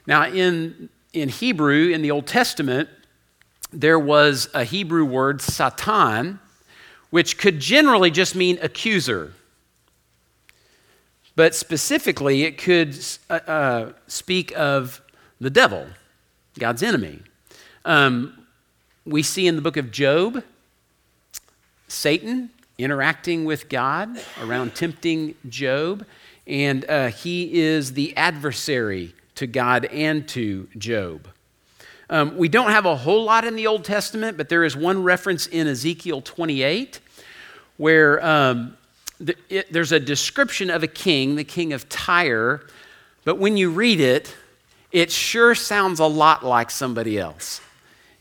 Now, 0.07 0.27
in, 0.27 0.89
in 1.13 1.29
Hebrew, 1.29 1.91
in 1.91 2.03
the 2.03 2.11
Old 2.11 2.27
Testament, 2.27 2.89
there 3.73 3.99
was 3.99 4.49
a 4.55 4.65
Hebrew 4.65 5.05
word, 5.05 5.43
Satan, 5.43 6.39
which 7.15 7.39
could 7.39 7.61
generally 7.61 8.11
just 8.11 8.35
mean 8.35 8.59
accuser. 8.61 9.33
But 11.37 11.55
specifically, 11.55 12.43
it 12.43 12.59
could 12.59 12.99
uh, 13.31 13.35
uh, 13.35 13.93
speak 14.09 14.53
of 14.57 15.01
the 15.41 15.49
devil, 15.49 15.87
God's 16.59 16.83
enemy. 16.83 17.21
Um, 17.85 18.47
we 19.07 19.23
see 19.23 19.47
in 19.47 19.55
the 19.55 19.63
book 19.63 19.77
of 19.77 19.93
Job 19.93 20.43
Satan 21.87 22.51
interacting 22.79 23.45
with 23.45 23.69
God, 23.69 24.19
around 24.43 24.75
tempting 24.75 25.37
Job, 25.49 26.05
and 26.49 26.85
uh, 26.91 27.11
he 27.11 27.61
is 27.63 27.93
the 27.93 28.17
adversary 28.17 29.15
to 29.37 29.47
God 29.47 29.85
and 29.85 30.27
to 30.31 30.67
Job. 30.77 31.29
Um, 32.11 32.37
we 32.37 32.49
don't 32.49 32.73
have 32.73 32.87
a 32.87 32.97
whole 32.97 33.23
lot 33.23 33.45
in 33.45 33.55
the 33.55 33.69
Old 33.69 33.85
Testament, 33.85 34.37
but 34.37 34.49
there 34.49 34.65
is 34.65 34.77
one 34.77 35.05
reference 35.05 35.47
in 35.47 35.69
Ezekiel 35.69 36.21
28 36.21 36.99
where 37.77 38.25
um, 38.25 38.77
the, 39.19 39.37
it, 39.49 39.73
there's 39.73 39.93
a 39.93 40.01
description 40.01 40.71
of 40.71 40.83
a 40.83 40.87
king, 40.87 41.37
the 41.37 41.45
king 41.45 41.73
of 41.73 41.89
Tyre, 41.89 42.63
but 43.25 43.39
when 43.39 43.57
you 43.57 43.71
read 43.71 44.01
it, 44.01 44.35
it 44.93 45.11
sure 45.11 45.55
sounds 45.55 45.99
a 45.99 46.07
lot 46.07 46.45
like 46.45 46.71
somebody 46.71 47.19
else. 47.19 47.61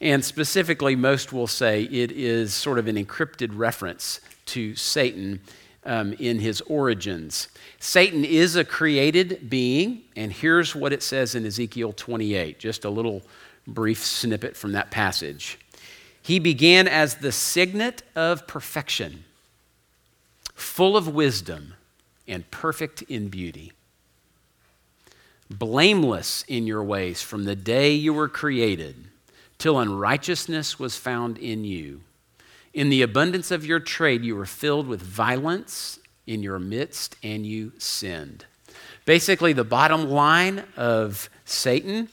And 0.01 0.23
specifically, 0.23 0.95
most 0.95 1.31
will 1.31 1.47
say 1.47 1.83
it 1.83 2.11
is 2.11 2.53
sort 2.53 2.79
of 2.79 2.87
an 2.87 2.95
encrypted 2.95 3.51
reference 3.53 4.19
to 4.47 4.75
Satan 4.75 5.39
um, 5.85 6.13
in 6.13 6.39
his 6.39 6.61
origins. 6.61 7.47
Satan 7.79 8.25
is 8.25 8.55
a 8.55 8.63
created 8.63 9.49
being, 9.49 10.01
and 10.15 10.31
here's 10.31 10.75
what 10.75 10.93
it 10.93 11.03
says 11.03 11.35
in 11.35 11.45
Ezekiel 11.45 11.93
28, 11.93 12.59
just 12.59 12.85
a 12.85 12.89
little 12.89 13.21
brief 13.67 14.03
snippet 14.03 14.55
from 14.55 14.73
that 14.73 14.91
passage. 14.91 15.59
He 16.21 16.39
began 16.39 16.87
as 16.87 17.15
the 17.15 17.31
signet 17.31 18.03
of 18.15 18.47
perfection, 18.47 19.25
full 20.63 20.97
of 20.97 21.07
wisdom 21.07 21.75
and 22.27 22.49
perfect 22.49 23.01
in 23.03 23.27
beauty. 23.27 23.71
Blameless 25.49 26.43
in 26.47 26.65
your 26.65 26.83
ways 26.83 27.21
from 27.21 27.43
the 27.43 27.55
day 27.55 27.93
you 27.93 28.13
were 28.13 28.29
created, 28.29 28.95
till 29.59 29.79
unrighteousness 29.79 30.79
was 30.79 30.97
found 30.97 31.37
in 31.37 31.63
you. 31.63 32.01
In 32.73 32.89
the 32.89 33.03
abundance 33.03 33.51
of 33.51 33.65
your 33.65 33.79
trade, 33.79 34.23
you 34.23 34.35
were 34.35 34.47
filled 34.47 34.87
with 34.87 35.01
violence 35.01 35.99
in 36.25 36.41
your 36.41 36.57
midst, 36.57 37.15
and 37.21 37.45
you 37.45 37.73
sinned. 37.77 38.45
Basically, 39.05 39.53
the 39.53 39.63
bottom 39.63 40.09
line 40.09 40.63
of 40.75 41.29
Satan 41.45 42.09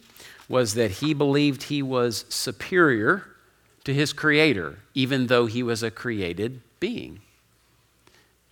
was 0.49 0.75
that 0.75 0.91
he 0.91 1.15
believed 1.15 1.63
he 1.63 1.81
was 1.81 2.27
superior 2.29 3.25
to 3.85 3.95
his 3.95 4.13
creator, 4.13 4.81
even 4.93 5.29
though 5.29 5.47
he 5.47 5.63
was 5.63 5.83
a 5.83 5.91
created 5.91 6.61
being, 6.81 7.21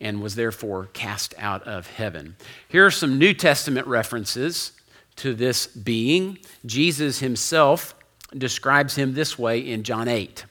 and 0.00 0.23
was 0.23 0.35
therefore 0.35 0.88
cast 0.93 1.35
out 1.38 1.62
of 1.64 1.87
heaven. 1.88 2.37
Here 2.69 2.87
are 2.87 2.90
some 2.90 3.19
New 3.19 3.35
Testament 3.35 3.87
references 3.87 4.73
to 5.17 5.35
this 5.35 5.67
being. 5.67 6.38
Jesus 6.64 7.19
himself 7.19 7.95
describes 8.37 8.95
him 8.97 9.14
this 9.14 9.38
way 9.38 9.59
in 9.59 9.83
John 9.83 10.09
8. 10.09 10.45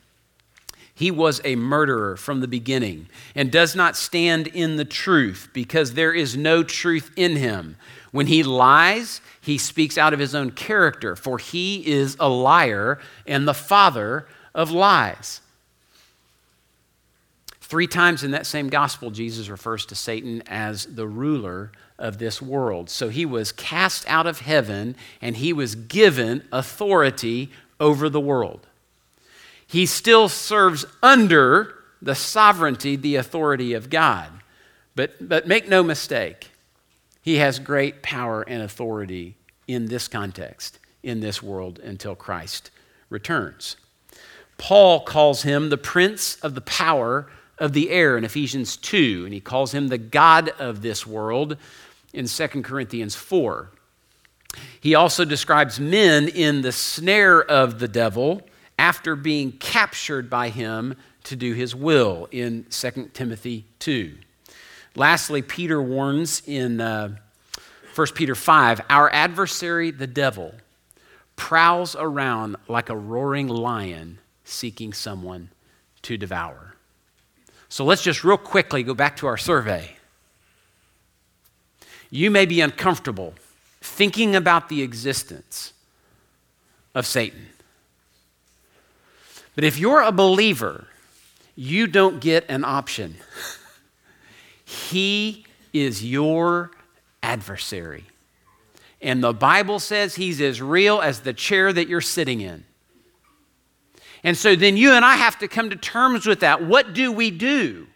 He 0.94 1.12
was 1.12 1.40
a 1.44 1.56
murderer 1.56 2.18
from 2.18 2.42
the 2.42 2.48
beginning 2.48 3.08
and 3.36 3.52
does 3.52 3.76
not 3.76 3.96
stand 3.96 4.48
in 4.48 4.78
the 4.78 4.86
truth 4.86 5.50
because 5.54 5.94
there 5.94 6.12
is 6.12 6.36
no 6.36 6.64
truth 6.64 7.12
in 7.16 7.36
him. 7.36 7.78
When 8.12 8.26
he 8.26 8.42
lies, 8.42 9.22
he 9.40 9.60
speaks 9.60 9.98
out 9.98 10.14
of 10.14 10.20
his 10.20 10.34
own 10.34 10.52
character, 10.52 11.16
for 11.16 11.38
he 11.38 11.86
is 11.86 12.18
a 12.20 12.28
liar 12.28 13.00
and 13.28 13.48
the 13.48 13.54
father 13.54 14.28
of 14.56 14.72
lies. 14.72 15.42
Three 17.68 17.88
times 17.88 18.24
in 18.24 18.32
that 18.32 18.46
same 18.46 18.70
gospel, 18.70 19.12
Jesus 19.12 19.50
refers 19.50 19.86
to 19.88 19.96
Satan 19.96 20.42
as 20.48 20.86
the 20.86 21.08
ruler 21.08 21.72
of 22.00 22.18
this 22.18 22.42
world. 22.42 22.90
So 22.90 23.10
he 23.10 23.26
was 23.26 23.52
cast 23.52 24.08
out 24.08 24.26
of 24.26 24.40
heaven 24.40 24.96
and 25.22 25.38
he 25.38 25.54
was 25.54 25.76
given 25.76 26.48
authority 26.52 27.52
over 27.80 28.10
the 28.10 28.20
world 28.22 28.68
he 29.68 29.86
still 29.86 30.30
serves 30.30 30.86
under 31.04 31.76
the 32.02 32.16
sovereignty, 32.16 32.96
the 32.96 33.18
authority 33.18 33.74
of 33.74 33.90
God. 33.90 34.32
But, 34.96 35.28
but 35.28 35.48
make 35.48 35.68
no 35.68 35.84
mistake, 35.84 36.52
he 37.22 37.36
has 37.36 37.60
great 37.60 38.02
power 38.02 38.42
and 38.44 38.64
authority 38.64 39.36
in 39.68 39.88
this 39.88 40.08
context, 40.08 40.80
in 41.04 41.20
this 41.20 41.44
world, 41.44 41.80
until 41.80 42.16
Christ 42.16 42.72
returns. 43.10 43.76
Paul 44.58 45.02
calls 45.02 45.44
him 45.44 45.70
the 45.70 45.78
prince 45.78 46.38
of 46.38 46.56
the 46.56 46.62
power 46.62 47.30
of 47.60 47.74
the 47.74 47.90
air 47.90 48.18
in 48.18 48.24
Ephesians 48.24 48.78
2, 48.78 49.24
and 49.26 49.34
he 49.34 49.40
calls 49.40 49.74
him 49.74 49.88
the 49.88 49.98
God 49.98 50.50
of 50.60 50.82
this 50.82 51.06
world 51.08 51.58
in 52.14 52.28
2 52.28 52.48
Corinthians 52.62 53.16
4. 53.16 53.70
He 54.80 54.96
also 54.96 55.26
describes 55.26 55.80
men 55.80 56.28
in 56.28 56.62
the 56.62 56.72
snare 56.72 57.44
of 57.44 57.80
the 57.80 57.88
devil 57.88 58.42
after 58.80 59.16
being 59.16 59.52
captured 59.52 60.30
by 60.30 60.50
him 60.50 60.96
to 61.24 61.36
do 61.36 61.54
his 61.54 61.76
will 61.76 62.28
in 62.32 62.66
2 62.70 63.10
Timothy 63.14 63.66
2. 63.80 64.16
Lastly, 64.96 65.42
Peter 65.42 65.82
warns 65.82 66.42
in 66.46 66.80
uh, 66.80 67.16
1 67.96 68.08
Peter 68.16 68.36
5 68.36 68.82
our 68.90 69.12
adversary, 69.12 69.92
the 69.92 70.08
devil, 70.08 70.54
prowls 71.36 71.96
around 71.96 72.56
like 72.68 72.90
a 72.90 72.96
roaring 72.96 73.48
lion 73.48 74.20
seeking 74.44 74.94
someone 74.94 75.50
to 76.04 76.18
devour. 76.18 76.67
So 77.70 77.84
let's 77.86 78.02
just 78.02 78.24
real 78.24 78.38
quickly 78.38 78.84
go 78.84 78.94
back 78.94 79.18
to 79.18 79.28
our 79.28 79.38
survey. 79.38 79.92
You 82.10 82.32
may 82.32 82.46
be 82.46 82.62
uncomfortable 82.62 83.34
thinking 83.82 84.36
about 84.36 84.70
the 84.70 84.82
existence 84.82 85.74
of 86.96 87.06
Satan. 87.06 87.48
But 89.56 89.64
if 89.64 89.78
you're 89.78 90.02
a 90.02 90.12
believer, 90.12 90.88
you 91.56 91.88
don't 91.88 92.22
get 92.22 92.46
an 92.48 92.64
option. 92.64 93.16
he 94.64 95.46
is 95.74 96.06
your 96.06 96.72
adversary. 97.24 98.06
And 99.02 99.24
the 99.24 99.34
Bible 99.34 99.80
says 99.80 100.16
he's 100.16 100.42
as 100.42 100.62
real 100.62 101.02
as 101.02 101.22
the 101.22 101.34
chair 101.34 101.74
that 101.74 101.88
you're 101.88 102.02
sitting 102.02 102.42
in. 102.42 102.64
And 104.24 104.38
so 104.38 104.56
then 104.56 104.78
you 104.78 104.92
and 104.92 105.06
I 105.06 105.16
have 105.16 105.40
to 105.40 105.48
come 105.48 105.70
to 105.70 105.76
terms 105.76 106.26
with 106.26 106.42
that. 106.42 106.64
What 106.64 106.94
do 106.94 107.12
we 107.12 107.32
do? 107.32 107.88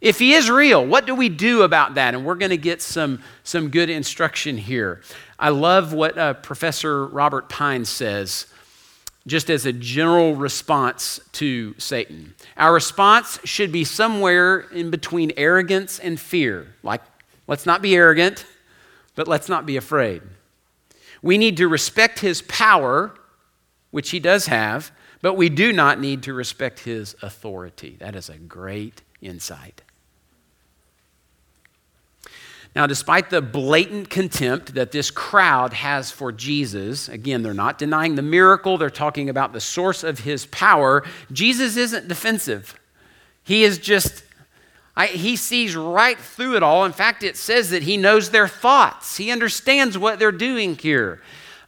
If 0.00 0.18
he 0.18 0.34
is 0.34 0.50
real, 0.50 0.84
what 0.84 1.06
do 1.06 1.14
we 1.14 1.28
do 1.28 1.62
about 1.62 1.94
that? 1.94 2.14
And 2.14 2.26
we're 2.26 2.34
going 2.34 2.50
to 2.50 2.58
get 2.58 2.82
some, 2.82 3.22
some 3.42 3.70
good 3.70 3.88
instruction 3.88 4.58
here. 4.58 5.00
I 5.38 5.48
love 5.48 5.92
what 5.92 6.18
uh, 6.18 6.34
Professor 6.34 7.06
Robert 7.06 7.48
Pine 7.48 7.84
says 7.84 8.46
just 9.26 9.48
as 9.48 9.64
a 9.64 9.72
general 9.72 10.34
response 10.34 11.18
to 11.32 11.74
Satan. 11.78 12.34
Our 12.56 12.74
response 12.74 13.38
should 13.44 13.72
be 13.72 13.84
somewhere 13.84 14.60
in 14.60 14.90
between 14.90 15.32
arrogance 15.36 15.98
and 15.98 16.20
fear. 16.20 16.74
Like, 16.82 17.00
let's 17.46 17.64
not 17.64 17.80
be 17.80 17.94
arrogant, 17.94 18.44
but 19.14 19.26
let's 19.26 19.48
not 19.48 19.64
be 19.64 19.76
afraid. 19.76 20.22
We 21.22 21.38
need 21.38 21.56
to 21.56 21.68
respect 21.68 22.18
his 22.20 22.42
power, 22.42 23.14
which 23.94 24.10
he 24.10 24.18
does 24.18 24.46
have, 24.46 24.90
but 25.22 25.34
we 25.34 25.48
do 25.48 25.72
not 25.72 26.00
need 26.00 26.20
to 26.20 26.34
respect 26.34 26.80
his 26.80 27.14
authority. 27.22 27.96
That 28.00 28.16
is 28.16 28.28
a 28.28 28.36
great 28.36 29.02
insight. 29.22 29.82
Now, 32.74 32.88
despite 32.88 33.30
the 33.30 33.40
blatant 33.40 34.10
contempt 34.10 34.74
that 34.74 34.90
this 34.90 35.12
crowd 35.12 35.74
has 35.74 36.10
for 36.10 36.32
Jesus, 36.32 37.08
again, 37.08 37.44
they're 37.44 37.54
not 37.54 37.78
denying 37.78 38.16
the 38.16 38.22
miracle, 38.22 38.78
they're 38.78 38.90
talking 38.90 39.28
about 39.30 39.52
the 39.52 39.60
source 39.60 40.02
of 40.02 40.18
his 40.18 40.44
power. 40.46 41.04
Jesus 41.30 41.76
isn't 41.76 42.08
defensive. 42.08 42.74
He 43.44 43.62
is 43.62 43.78
just, 43.78 44.24
I, 44.96 45.06
he 45.06 45.36
sees 45.36 45.76
right 45.76 46.18
through 46.18 46.56
it 46.56 46.64
all. 46.64 46.84
In 46.84 46.90
fact, 46.90 47.22
it 47.22 47.36
says 47.36 47.70
that 47.70 47.84
he 47.84 47.96
knows 47.96 48.30
their 48.30 48.48
thoughts, 48.48 49.18
he 49.18 49.30
understands 49.30 49.96
what 49.96 50.18
they're 50.18 50.32
doing 50.32 50.74
here. 50.74 51.22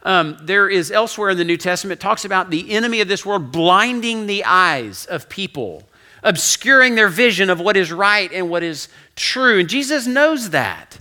Um, 0.07 0.37
there 0.41 0.69
is 0.69 0.89
elsewhere 0.89 1.31
in 1.31 1.37
the 1.37 1.43
New 1.43 1.57
Testament, 1.57 1.99
talks 1.99 2.23
about 2.23 2.49
the 2.49 2.71
enemy 2.71 3.01
of 3.01 3.09
this 3.09 3.25
world 3.25 3.51
blinding 3.51 4.25
the 4.25 4.45
eyes 4.45 5.05
of 5.05 5.27
people, 5.27 5.83
obscuring 6.23 6.95
their 6.95 7.09
vision 7.09 7.49
of 7.49 7.59
what 7.59 7.75
is 7.75 7.91
right 7.91 8.31
and 8.31 8.49
what 8.49 8.63
is 8.63 8.87
true. 9.17 9.59
And 9.59 9.67
Jesus 9.67 10.07
knows 10.07 10.51
that. 10.51 10.97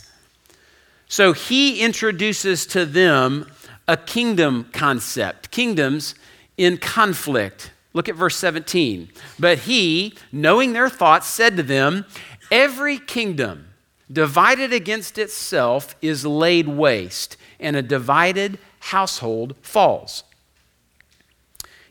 So 1.06 1.32
he 1.32 1.82
introduces 1.84 2.66
to 2.66 2.84
them 2.84 3.48
a 3.86 3.96
kingdom 3.96 4.70
concept, 4.72 5.52
kingdoms 5.52 6.16
in 6.56 6.76
conflict. 6.76 7.70
Look 7.92 8.08
at 8.08 8.16
verse 8.16 8.34
17. 8.34 9.08
But 9.38 9.58
he, 9.58 10.14
knowing 10.32 10.72
their 10.72 10.88
thoughts, 10.88 11.28
said 11.28 11.56
to 11.58 11.62
them, 11.62 12.06
Every 12.50 12.98
kingdom 12.98 13.68
divided 14.12 14.72
against 14.72 15.16
itself 15.16 15.94
is 16.02 16.26
laid 16.26 16.66
waste, 16.66 17.36
and 17.60 17.76
a 17.76 17.82
divided 17.82 18.58
household 18.86 19.54
falls. 19.62 20.22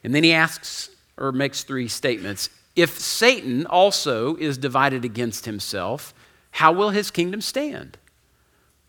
And 0.04 0.16
then 0.16 0.24
he 0.24 0.32
asks 0.34 0.90
or 1.18 1.32
makes 1.32 1.64
three 1.64 1.88
statements. 1.88 2.50
If 2.76 3.00
Satan 3.00 3.66
also 3.66 4.36
is 4.36 4.58
divided 4.58 5.04
against 5.04 5.46
himself, 5.46 6.14
how 6.52 6.72
will 6.72 6.92
his 6.92 7.12
kingdom 7.12 7.42
stand? 7.42 7.98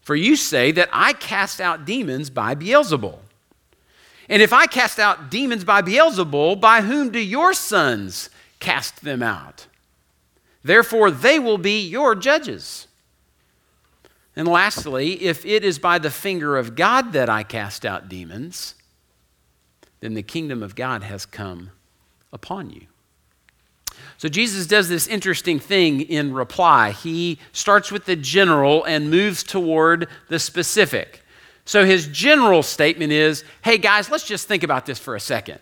For 0.02 0.14
you 0.14 0.36
say 0.36 0.70
that 0.72 0.88
I 0.92 1.14
cast 1.14 1.60
out 1.60 1.84
demons 1.84 2.30
by 2.30 2.54
Beelzebul. 2.54 3.18
And 4.28 4.40
if 4.40 4.52
I 4.52 4.66
cast 4.66 4.98
out 5.00 5.30
demons 5.30 5.64
by 5.64 5.82
Beelzebul, 5.82 6.60
by 6.60 6.82
whom 6.82 7.10
do 7.10 7.18
your 7.18 7.54
sons 7.54 8.30
cast 8.60 9.02
them 9.02 9.22
out? 9.22 9.66
Therefore, 10.62 11.10
they 11.10 11.38
will 11.38 11.58
be 11.58 11.80
your 11.80 12.14
judges. 12.14 12.86
And 14.36 14.46
lastly, 14.46 15.24
if 15.24 15.46
it 15.46 15.64
is 15.64 15.78
by 15.78 15.98
the 15.98 16.10
finger 16.10 16.58
of 16.58 16.76
God 16.76 17.12
that 17.14 17.30
I 17.30 17.42
cast 17.42 17.86
out 17.86 18.08
demons, 18.08 18.74
then 20.00 20.12
the 20.12 20.22
kingdom 20.22 20.62
of 20.62 20.74
God 20.74 21.02
has 21.02 21.24
come 21.24 21.70
upon 22.32 22.70
you. 22.70 22.82
So 24.18 24.28
Jesus 24.28 24.66
does 24.66 24.88
this 24.88 25.06
interesting 25.06 25.58
thing 25.58 26.00
in 26.02 26.32
reply. 26.32 26.92
He 26.92 27.38
starts 27.52 27.92
with 27.92 28.04
the 28.04 28.16
general 28.16 28.84
and 28.84 29.10
moves 29.10 29.42
toward 29.42 30.08
the 30.28 30.38
specific. 30.38 31.22
So 31.64 31.84
his 31.84 32.06
general 32.06 32.62
statement 32.62 33.12
is 33.12 33.44
hey, 33.62 33.78
guys, 33.78 34.10
let's 34.10 34.24
just 34.24 34.48
think 34.48 34.62
about 34.62 34.86
this 34.86 34.98
for 34.98 35.16
a 35.16 35.20
second. 35.20 35.58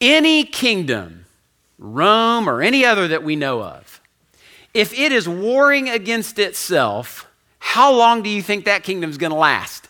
Any 0.00 0.44
kingdom, 0.44 1.26
Rome 1.78 2.48
or 2.48 2.62
any 2.62 2.84
other 2.84 3.08
that 3.08 3.22
we 3.22 3.36
know 3.36 3.62
of, 3.62 3.89
if 4.72 4.92
it 4.92 5.12
is 5.12 5.28
warring 5.28 5.88
against 5.88 6.38
itself, 6.38 7.26
how 7.58 7.92
long 7.92 8.22
do 8.22 8.30
you 8.30 8.42
think 8.42 8.64
that 8.64 8.82
kingdom 8.82 9.10
is 9.10 9.18
going 9.18 9.32
to 9.32 9.38
last? 9.38 9.88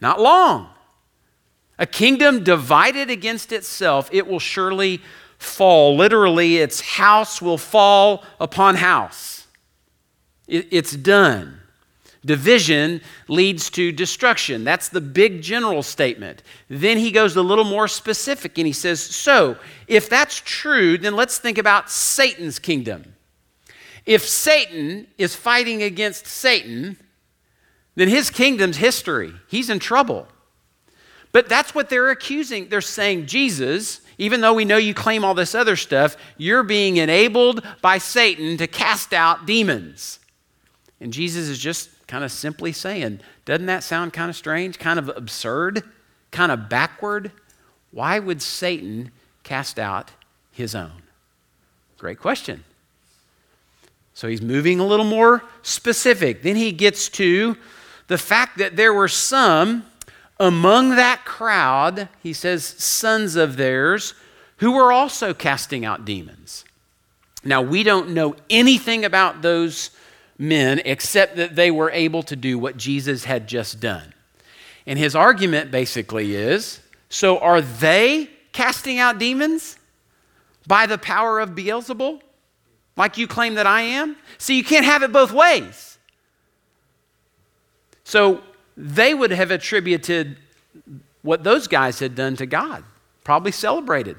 Not 0.00 0.20
long. 0.20 0.68
A 1.78 1.86
kingdom 1.86 2.44
divided 2.44 3.10
against 3.10 3.52
itself, 3.52 4.10
it 4.12 4.26
will 4.26 4.38
surely 4.38 5.00
fall. 5.38 5.96
Literally, 5.96 6.58
its 6.58 6.80
house 6.80 7.40
will 7.40 7.58
fall 7.58 8.22
upon 8.38 8.76
house. 8.76 9.46
It's 10.46 10.92
done. 10.92 11.60
Division 12.24 13.00
leads 13.28 13.70
to 13.70 13.92
destruction. 13.92 14.62
That's 14.62 14.90
the 14.90 15.00
big 15.00 15.40
general 15.40 15.82
statement. 15.82 16.42
Then 16.68 16.98
he 16.98 17.10
goes 17.10 17.34
a 17.36 17.42
little 17.42 17.64
more 17.64 17.88
specific 17.88 18.58
and 18.58 18.66
he 18.66 18.74
says, 18.74 19.00
So, 19.02 19.56
if 19.86 20.10
that's 20.10 20.42
true, 20.44 20.98
then 20.98 21.16
let's 21.16 21.38
think 21.38 21.56
about 21.56 21.90
Satan's 21.90 22.58
kingdom. 22.58 23.14
If 24.06 24.26
Satan 24.26 25.06
is 25.18 25.34
fighting 25.34 25.82
against 25.82 26.26
Satan, 26.26 26.96
then 27.94 28.08
his 28.08 28.30
kingdom's 28.30 28.76
history. 28.78 29.32
He's 29.48 29.70
in 29.70 29.78
trouble. 29.78 30.26
But 31.32 31.48
that's 31.48 31.74
what 31.74 31.90
they're 31.90 32.10
accusing. 32.10 32.68
They're 32.68 32.80
saying, 32.80 33.26
Jesus, 33.26 34.00
even 34.18 34.40
though 34.40 34.54
we 34.54 34.64
know 34.64 34.76
you 34.76 34.94
claim 34.94 35.24
all 35.24 35.34
this 35.34 35.54
other 35.54 35.76
stuff, 35.76 36.16
you're 36.36 36.62
being 36.62 36.96
enabled 36.96 37.64
by 37.80 37.98
Satan 37.98 38.56
to 38.56 38.66
cast 38.66 39.12
out 39.12 39.46
demons. 39.46 40.18
And 41.00 41.12
Jesus 41.12 41.48
is 41.48 41.58
just 41.58 41.88
kind 42.06 42.24
of 42.24 42.32
simply 42.32 42.72
saying, 42.72 43.20
doesn't 43.44 43.66
that 43.66 43.84
sound 43.84 44.12
kind 44.12 44.28
of 44.28 44.36
strange, 44.36 44.78
kind 44.78 44.98
of 44.98 45.08
absurd, 45.08 45.84
kind 46.30 46.50
of 46.50 46.68
backward? 46.68 47.32
Why 47.92 48.18
would 48.18 48.42
Satan 48.42 49.10
cast 49.42 49.78
out 49.78 50.10
his 50.50 50.74
own? 50.74 51.02
Great 51.96 52.18
question. 52.18 52.64
So 54.14 54.28
he's 54.28 54.42
moving 54.42 54.80
a 54.80 54.86
little 54.86 55.06
more 55.06 55.44
specific. 55.62 56.42
Then 56.42 56.56
he 56.56 56.72
gets 56.72 57.08
to 57.10 57.56
the 58.08 58.18
fact 58.18 58.58
that 58.58 58.76
there 58.76 58.92
were 58.92 59.08
some 59.08 59.84
among 60.38 60.96
that 60.96 61.24
crowd, 61.24 62.08
he 62.22 62.32
says, 62.32 62.64
sons 62.64 63.36
of 63.36 63.56
theirs, 63.56 64.14
who 64.56 64.72
were 64.72 64.90
also 64.90 65.34
casting 65.34 65.84
out 65.84 66.04
demons. 66.04 66.64
Now, 67.44 67.62
we 67.62 67.82
don't 67.82 68.10
know 68.10 68.34
anything 68.48 69.04
about 69.04 69.42
those 69.42 69.90
men 70.38 70.80
except 70.84 71.36
that 71.36 71.56
they 71.56 71.70
were 71.70 71.90
able 71.90 72.22
to 72.24 72.36
do 72.36 72.58
what 72.58 72.78
Jesus 72.78 73.24
had 73.24 73.46
just 73.46 73.80
done. 73.80 74.14
And 74.86 74.98
his 74.98 75.14
argument 75.14 75.70
basically 75.70 76.34
is 76.34 76.80
so 77.10 77.38
are 77.38 77.60
they 77.60 78.30
casting 78.52 78.98
out 78.98 79.18
demons 79.18 79.76
by 80.66 80.86
the 80.86 80.98
power 80.98 81.40
of 81.40 81.50
Beelzebul, 81.50 82.20
like 82.96 83.18
you 83.18 83.26
claim 83.26 83.54
that 83.54 83.66
I 83.66 83.82
am? 83.82 84.16
See, 84.38 84.56
you 84.56 84.64
can't 84.64 84.84
have 84.84 85.02
it 85.02 85.12
both 85.12 85.32
ways. 85.32 85.98
So 88.04 88.42
they 88.76 89.14
would 89.14 89.30
have 89.30 89.50
attributed 89.50 90.36
what 91.22 91.44
those 91.44 91.66
guys 91.66 91.98
had 91.98 92.14
done 92.14 92.36
to 92.36 92.46
God, 92.46 92.84
probably 93.24 93.52
celebrated. 93.52 94.16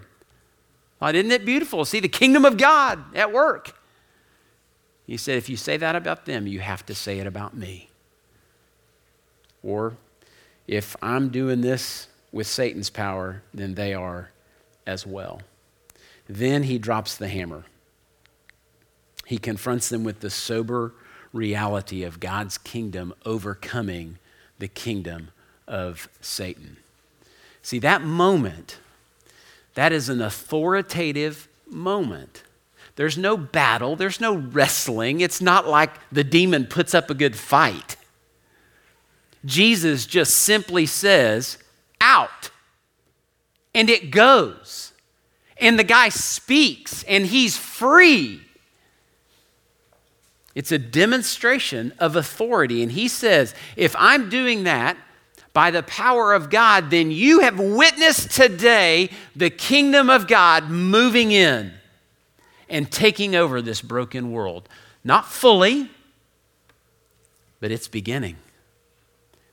Well, 0.99 1.13
isn't 1.15 1.31
it 1.31 1.45
beautiful? 1.45 1.83
See 1.83 1.99
the 1.99 2.07
kingdom 2.07 2.45
of 2.45 2.57
God 2.57 3.03
at 3.15 3.31
work. 3.33 3.75
He 5.07 5.17
said, 5.17 5.37
if 5.37 5.49
you 5.49 5.57
say 5.57 5.77
that 5.77 5.95
about 5.95 6.25
them, 6.25 6.47
you 6.47 6.59
have 6.59 6.85
to 6.85 6.95
say 6.95 7.19
it 7.19 7.27
about 7.27 7.55
me. 7.55 7.89
Or 9.63 9.97
if 10.67 10.95
I'm 11.01 11.29
doing 11.29 11.61
this 11.61 12.07
with 12.31 12.47
Satan's 12.47 12.89
power, 12.89 13.41
then 13.53 13.73
they 13.73 13.93
are 13.93 14.31
as 14.87 15.05
well. 15.05 15.41
Then 16.29 16.63
he 16.63 16.77
drops 16.77 17.17
the 17.17 17.27
hammer. 17.27 17.65
He 19.31 19.37
confronts 19.37 19.87
them 19.87 20.03
with 20.03 20.19
the 20.19 20.29
sober 20.29 20.91
reality 21.31 22.03
of 22.03 22.19
God's 22.19 22.57
kingdom 22.57 23.13
overcoming 23.25 24.17
the 24.59 24.67
kingdom 24.67 25.29
of 25.65 26.09
Satan. 26.19 26.75
See, 27.61 27.79
that 27.79 28.01
moment, 28.01 28.79
that 29.75 29.93
is 29.93 30.09
an 30.09 30.21
authoritative 30.21 31.47
moment. 31.65 32.43
There's 32.97 33.17
no 33.17 33.37
battle, 33.37 33.95
there's 33.95 34.19
no 34.19 34.35
wrestling. 34.35 35.21
It's 35.21 35.39
not 35.39 35.65
like 35.65 35.91
the 36.11 36.25
demon 36.25 36.65
puts 36.65 36.93
up 36.93 37.09
a 37.09 37.13
good 37.13 37.37
fight. 37.37 37.95
Jesus 39.45 40.05
just 40.05 40.35
simply 40.35 40.85
says, 40.85 41.57
out. 42.01 42.49
And 43.73 43.89
it 43.89 44.11
goes. 44.11 44.91
And 45.55 45.79
the 45.79 45.85
guy 45.85 46.09
speaks 46.09 47.03
and 47.03 47.27
he's 47.27 47.55
free. 47.55 48.41
It's 50.53 50.71
a 50.71 50.77
demonstration 50.77 51.93
of 51.99 52.15
authority. 52.15 52.83
And 52.83 52.91
he 52.91 53.07
says, 53.07 53.55
if 53.75 53.95
I'm 53.97 54.29
doing 54.29 54.63
that 54.63 54.97
by 55.53 55.71
the 55.71 55.83
power 55.83 56.33
of 56.33 56.49
God, 56.49 56.89
then 56.89 57.11
you 57.11 57.39
have 57.41 57.59
witnessed 57.59 58.31
today 58.31 59.09
the 59.35 59.49
kingdom 59.49 60.09
of 60.09 60.27
God 60.27 60.69
moving 60.69 61.31
in 61.31 61.73
and 62.69 62.91
taking 62.91 63.35
over 63.35 63.61
this 63.61 63.81
broken 63.81 64.31
world. 64.31 64.67
Not 65.03 65.25
fully, 65.25 65.89
but 67.59 67.71
it's 67.71 67.87
beginning. 67.87 68.37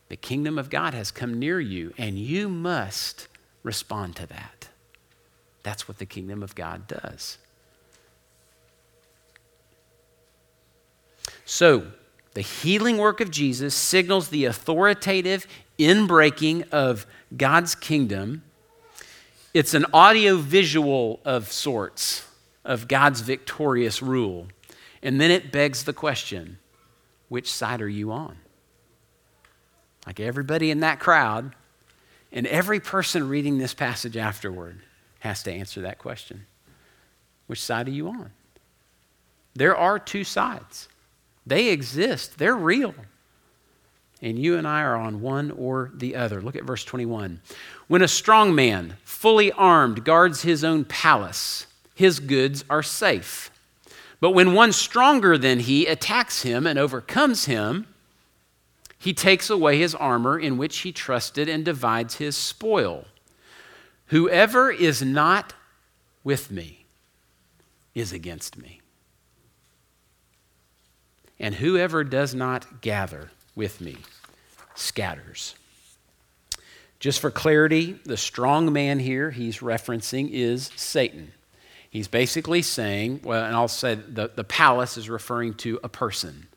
The 0.08 0.16
kingdom 0.16 0.58
of 0.58 0.70
God 0.70 0.94
has 0.94 1.10
come 1.10 1.38
near 1.38 1.60
you, 1.60 1.92
and 1.98 2.18
you 2.18 2.48
must 2.48 3.28
respond 3.62 4.16
to 4.16 4.26
that. 4.26 4.68
That's 5.62 5.86
what 5.86 5.98
the 5.98 6.06
kingdom 6.06 6.42
of 6.42 6.54
God 6.54 6.86
does. 6.86 7.38
So, 11.50 11.86
the 12.34 12.42
healing 12.42 12.98
work 12.98 13.22
of 13.22 13.30
Jesus 13.30 13.74
signals 13.74 14.28
the 14.28 14.44
authoritative 14.44 15.46
inbreaking 15.78 16.68
of 16.70 17.06
God's 17.34 17.74
kingdom. 17.74 18.42
It's 19.54 19.72
an 19.72 19.86
audio 19.94 20.36
visual 20.36 21.20
of 21.24 21.50
sorts 21.50 22.26
of 22.66 22.86
God's 22.86 23.22
victorious 23.22 24.02
rule. 24.02 24.48
And 25.02 25.18
then 25.18 25.30
it 25.30 25.50
begs 25.50 25.84
the 25.84 25.94
question 25.94 26.58
which 27.30 27.50
side 27.50 27.80
are 27.80 27.88
you 27.88 28.12
on? 28.12 28.36
like 30.06 30.20
everybody 30.20 30.70
in 30.70 30.80
that 30.80 31.00
crowd, 31.00 31.54
and 32.30 32.46
every 32.46 32.78
person 32.78 33.28
reading 33.28 33.56
this 33.56 33.72
passage 33.74 34.18
afterward 34.18 34.80
has 35.20 35.42
to 35.44 35.52
answer 35.52 35.80
that 35.80 35.98
question 35.98 36.44
Which 37.46 37.62
side 37.62 37.88
are 37.88 37.92
you 37.92 38.08
on? 38.08 38.32
There 39.54 39.74
are 39.74 39.98
two 39.98 40.24
sides, 40.24 40.88
they 41.48 41.68
exist, 41.68 42.38
they're 42.38 42.56
real. 42.56 42.94
And 44.20 44.38
you 44.38 44.56
and 44.56 44.66
I 44.66 44.82
are 44.82 44.96
on 44.96 45.20
one 45.20 45.50
or 45.52 45.92
the 45.94 46.16
other. 46.16 46.42
Look 46.42 46.56
at 46.56 46.64
verse 46.64 46.84
21. 46.84 47.40
When 47.86 48.02
a 48.02 48.08
strong 48.08 48.54
man, 48.54 48.96
fully 49.04 49.52
armed, 49.52 50.04
guards 50.04 50.42
his 50.42 50.64
own 50.64 50.84
palace, 50.84 51.66
his 51.94 52.18
goods 52.18 52.64
are 52.68 52.82
safe. 52.82 53.50
But 54.20 54.32
when 54.32 54.54
one 54.54 54.72
stronger 54.72 55.38
than 55.38 55.60
he 55.60 55.86
attacks 55.86 56.42
him 56.42 56.66
and 56.66 56.78
overcomes 56.78 57.44
him, 57.44 57.86
he 58.98 59.14
takes 59.14 59.48
away 59.48 59.78
his 59.78 59.94
armor 59.94 60.38
in 60.38 60.58
which 60.58 60.78
he 60.78 60.90
trusted 60.90 61.48
and 61.48 61.64
divides 61.64 62.16
his 62.16 62.36
spoil. 62.36 63.04
Whoever 64.06 64.70
is 64.72 65.02
not 65.02 65.54
with 66.24 66.50
me 66.50 66.86
is 67.94 68.12
against 68.12 68.58
me. 68.58 68.77
And 71.40 71.54
whoever 71.56 72.04
does 72.04 72.34
not 72.34 72.80
gather 72.80 73.30
with 73.54 73.80
me 73.80 73.98
scatters. 74.74 75.54
Just 77.00 77.20
for 77.20 77.30
clarity, 77.30 77.98
the 78.04 78.16
strong 78.16 78.72
man 78.72 78.98
here 78.98 79.30
he's 79.30 79.58
referencing 79.58 80.30
is 80.32 80.70
Satan. 80.76 81.32
He's 81.90 82.08
basically 82.08 82.62
saying, 82.62 83.20
well, 83.24 83.44
and 83.44 83.54
I'll 83.54 83.68
say 83.68 83.94
the, 83.94 84.30
the 84.34 84.44
palace 84.44 84.96
is 84.96 85.08
referring 85.08 85.54
to 85.54 85.80
a 85.82 85.88
person. 85.88 86.48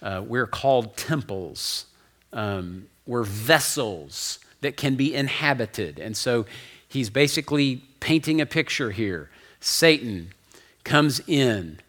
Uh, 0.00 0.22
we're 0.24 0.46
called 0.46 0.96
temples. 0.96 1.86
Um, 2.32 2.86
we're 3.06 3.24
vessels 3.24 4.38
that 4.60 4.76
can 4.76 4.94
be 4.94 5.14
inhabited. 5.14 5.98
And 5.98 6.16
so 6.16 6.46
he's 6.86 7.10
basically 7.10 7.82
painting 8.00 8.40
a 8.40 8.46
picture 8.46 8.90
here. 8.90 9.30
Satan 9.60 10.32
comes 10.84 11.20
in 11.26 11.80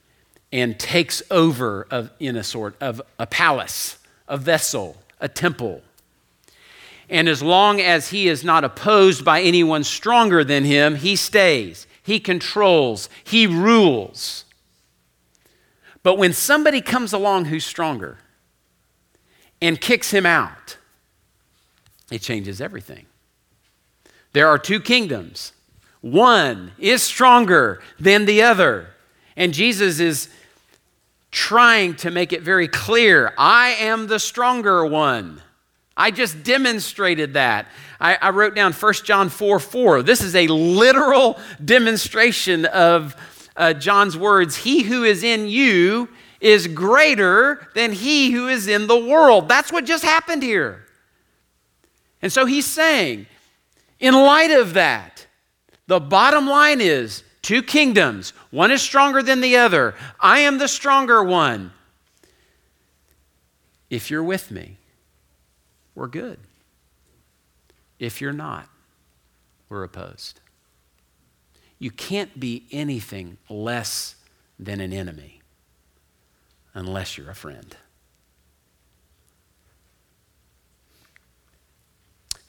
and 0.51 0.79
takes 0.79 1.21
over 1.29 1.88
of, 1.91 2.12
in 2.19 2.35
a 2.35 2.43
sort 2.43 2.75
of 2.81 3.01
a 3.17 3.27
palace, 3.27 3.97
a 4.27 4.38
vessel, 4.38 4.97
a 5.19 5.27
temple. 5.27 5.81
And 7.09 7.27
as 7.27 7.41
long 7.41 7.81
as 7.81 8.09
he 8.09 8.27
is 8.27 8.43
not 8.43 8.63
opposed 8.63 9.25
by 9.25 9.41
anyone 9.41 9.83
stronger 9.83 10.43
than 10.43 10.63
him, 10.63 10.95
he 10.95 11.15
stays, 11.15 11.88
he 12.03 12.19
controls, 12.19 13.09
he 13.23 13.47
rules. 13.47 14.45
But 16.03 16.17
when 16.17 16.33
somebody 16.33 16.81
comes 16.81 17.13
along 17.13 17.45
who's 17.45 17.65
stronger 17.65 18.17
and 19.62 19.79
kicks 19.81 20.12
him 20.12 20.25
out, 20.25 20.77
it 22.12 22.21
changes 22.21 22.62
everything. 22.62 23.05
There 24.33 24.47
are 24.47 24.57
two 24.57 24.79
kingdoms. 24.79 25.53
One 26.01 26.71
is 26.77 27.03
stronger 27.03 27.81
than 27.99 28.25
the 28.25 28.41
other. 28.41 28.89
And 29.35 29.53
Jesus 29.53 29.99
is 29.99 30.29
trying 31.32 31.96
to 31.96 32.12
make 32.12 32.34
it 32.34 32.42
very 32.42 32.68
clear 32.68 33.34
I 33.38 33.70
am 33.80 34.08
the 34.08 34.20
stronger 34.20 34.86
one. 34.86 35.42
I 35.96 36.12
just 36.12 36.44
demonstrated 36.44 37.34
that. 37.34 37.68
I, 38.00 38.15
I, 38.22 38.30
wrote 38.30 38.56
down 38.56 38.72
1 38.72 38.94
John 39.04 39.28
4 39.28 39.60
4. 39.60 40.02
This 40.04 40.22
is 40.22 40.34
a 40.34 40.48
literal 40.48 41.38
demonstration 41.63 42.65
of 42.65 43.15
uh, 43.58 43.74
John's 43.74 44.18
words 44.18 44.56
He 44.56 44.84
who 44.84 45.04
is 45.04 45.24
in 45.24 45.48
you 45.48 46.08
is 46.39 46.68
greater 46.68 47.68
than 47.76 47.92
he 47.92 48.32
who 48.32 48.48
is 48.48 48.68
in 48.68 48.88
the 48.88 48.98
world. 48.98 49.50
That's 49.50 49.72
what 49.72 49.86
just 49.86 50.04
happened 50.04 50.42
here. 50.42 50.86
And 52.22 52.32
so 52.32 52.46
he's 52.46 52.65
saying, 52.65 53.28
in 54.00 54.13
light 54.13 54.52
of 54.52 54.74
that, 54.74 55.28
the 55.88 56.00
bottom 56.00 56.48
line 56.48 56.80
is 56.82 57.24
two 57.41 57.62
kingdoms. 57.62 58.34
One 58.52 58.71
is 58.71 58.82
stronger 58.82 59.23
than 59.23 59.41
the 59.41 59.58
other. 59.58 59.95
I 60.19 60.39
am 60.39 60.58
the 60.58 60.67
stronger 60.67 61.23
one. 61.23 61.71
If 63.89 64.12
you're 64.12 64.23
with 64.23 64.52
me, 64.52 64.78
we're 65.95 66.08
good. 66.08 66.39
If 67.97 68.21
you're 68.21 68.34
not, 68.34 68.69
we're 69.67 69.84
opposed. 69.84 70.39
You 71.80 71.91
can't 71.91 72.39
be 72.39 72.65
anything 72.71 73.38
less 73.49 74.15
than 74.60 74.82
an 74.82 74.93
enemy 74.93 75.41
unless 76.73 77.17
you're 77.17 77.30
a 77.30 77.36
friend. 77.36 77.75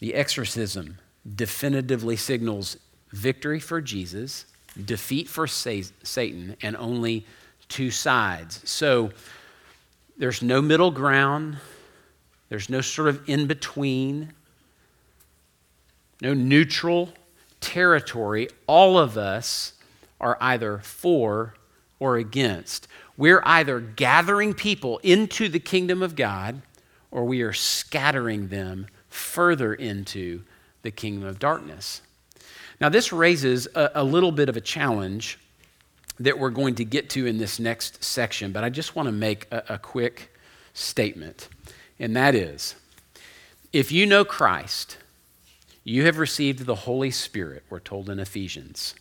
The 0.00 0.14
exorcism 0.14 0.98
definitively 1.37 2.16
signals 2.16 2.76
victory 3.12 3.61
for 3.61 3.81
Jesus, 3.81 4.46
defeat 4.81 5.29
for 5.29 5.47
Satan, 5.47 6.57
and 6.62 6.77
only 6.77 7.27
two 7.69 7.90
sides. 7.90 8.61
So 8.69 9.11
there's 10.16 10.43
no 10.43 10.61
middle 10.61 10.90
ground, 10.90 11.59
there's 12.49 12.69
no 12.69 12.81
sort 12.81 13.09
of 13.09 13.29
in 13.29 13.47
between, 13.47 14.33
no 16.21 16.35
neutral 16.35 17.11
territory. 17.61 18.49
All 18.66 18.99
of 18.99 19.16
us 19.16 19.75
are 20.21 20.37
either 20.40 20.79
for 20.79 21.55
or 21.99 22.16
against. 22.16 22.88
We're 23.16 23.43
either 23.45 23.81
gathering 23.81 24.55
people 24.55 24.99
into 25.03 25.49
the 25.49 25.61
kingdom 25.61 26.03
of 26.03 26.16
God 26.16 26.62
or 27.11 27.25
we 27.25 27.43
are 27.43 27.53
scattering 27.53 28.49
them 28.49 28.87
further 29.09 29.75
into 29.75 30.43
the 30.83 30.90
kingdom 30.90 31.29
of 31.29 31.38
darkness. 31.38 32.03
Now, 32.81 32.88
this 32.88 33.12
raises 33.12 33.69
a, 33.75 33.90
a, 33.97 34.05
little 34.05 34.33
bit 34.33 34.49
of 34.49 34.57
a 34.57 34.61
challenge 34.61 35.38
that 36.19 36.38
we're 36.38 36.51
going 36.51 36.77
to 36.77 36.85
get 36.85 37.11
to 37.11 37.27
in 37.27 37.37
this 37.37 37.59
next 37.59 38.03
section, 38.03 38.53
but 38.53 38.64
I 38.64 38.71
just 38.71 38.97
want 38.97 39.07
to 39.07 39.12
make 39.12 39.47
a, 39.51 39.75
a 39.75 39.79
quick 39.79 40.35
statement, 40.73 41.49
and 41.99 42.16
that 42.16 42.35
is 42.35 42.75
if 43.73 43.93
you 43.93 44.07
know 44.07 44.25
Christ, 44.25 44.97
you 45.85 46.07
have 46.07 46.19
received 46.19 46.66
the 46.66 46.75
Holy 46.75 47.11
Spirit, 47.11 47.64
we're 47.71 47.81
told 47.81 48.09
in 48.11 48.19
Ephesians. 48.19 48.95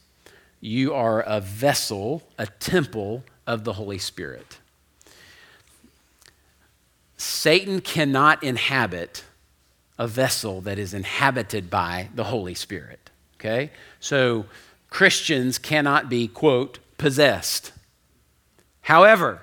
You 0.62 0.94
are 0.94 1.22
a 1.22 1.40
vessel, 1.40 2.24
a 2.38 2.46
temple 2.46 3.24
of 3.48 3.64
the 3.64 3.74
Holy 3.74 3.98
Spirit. 3.98 4.60
Satan 7.18 7.82
cannot 7.82 8.44
inhabit 8.44 9.24
a 9.98 10.08
vessel 10.08 10.62
that 10.62 10.78
is 10.78 10.94
inhabited 10.94 11.70
by 11.70 12.10
the 12.14 12.26
Holy 12.26 12.54
Spirit. 12.54 13.09
Okay? 13.40 13.72
So 14.00 14.46
Christians 14.90 15.58
cannot 15.58 16.10
be, 16.10 16.28
quote, 16.28 16.80
possessed. 16.98 17.72
However, 18.82 19.42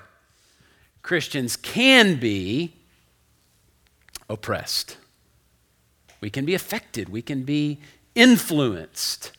Christians 1.01 1.55
can 1.55 2.19
be 2.19 2.73
oppressed. 4.29 4.97
We 6.19 6.29
can 6.29 6.45
be 6.45 6.53
affected. 6.53 7.09
We 7.09 7.21
can 7.21 7.43
be 7.43 7.79
influenced. 8.13 9.31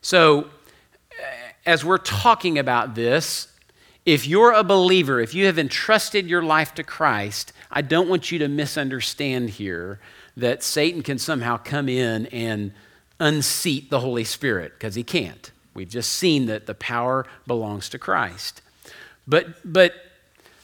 So, 0.00 0.46
eh, 1.18 1.52
as 1.66 1.84
we're 1.84 1.98
talking 1.98 2.58
about 2.58 2.94
this, 2.94 3.48
if 4.06 4.26
you're 4.26 4.52
a 4.52 4.64
believer, 4.64 5.20
if 5.20 5.34
you 5.34 5.46
have 5.46 5.58
entrusted 5.58 6.26
your 6.26 6.42
life 6.42 6.74
to 6.74 6.82
Christ, 6.82 7.52
I 7.70 7.82
don't 7.82 8.08
want 8.08 8.32
you 8.32 8.38
to 8.38 8.48
misunderstand 8.48 9.50
here 9.50 10.00
that 10.36 10.62
Satan 10.62 11.02
can 11.02 11.18
somehow 11.18 11.56
come 11.56 11.88
in 11.88 12.26
and 12.26 12.72
unseat 13.18 13.90
the 13.90 14.00
Holy 14.00 14.24
Spirit, 14.24 14.72
because 14.72 14.94
he 14.94 15.04
can't. 15.04 15.50
We've 15.74 15.88
just 15.88 16.12
seen 16.12 16.46
that 16.46 16.66
the 16.66 16.74
power 16.74 17.26
belongs 17.46 17.88
to 17.90 17.98
Christ. 17.98 18.62
But, 19.26 19.46
but 19.64 19.94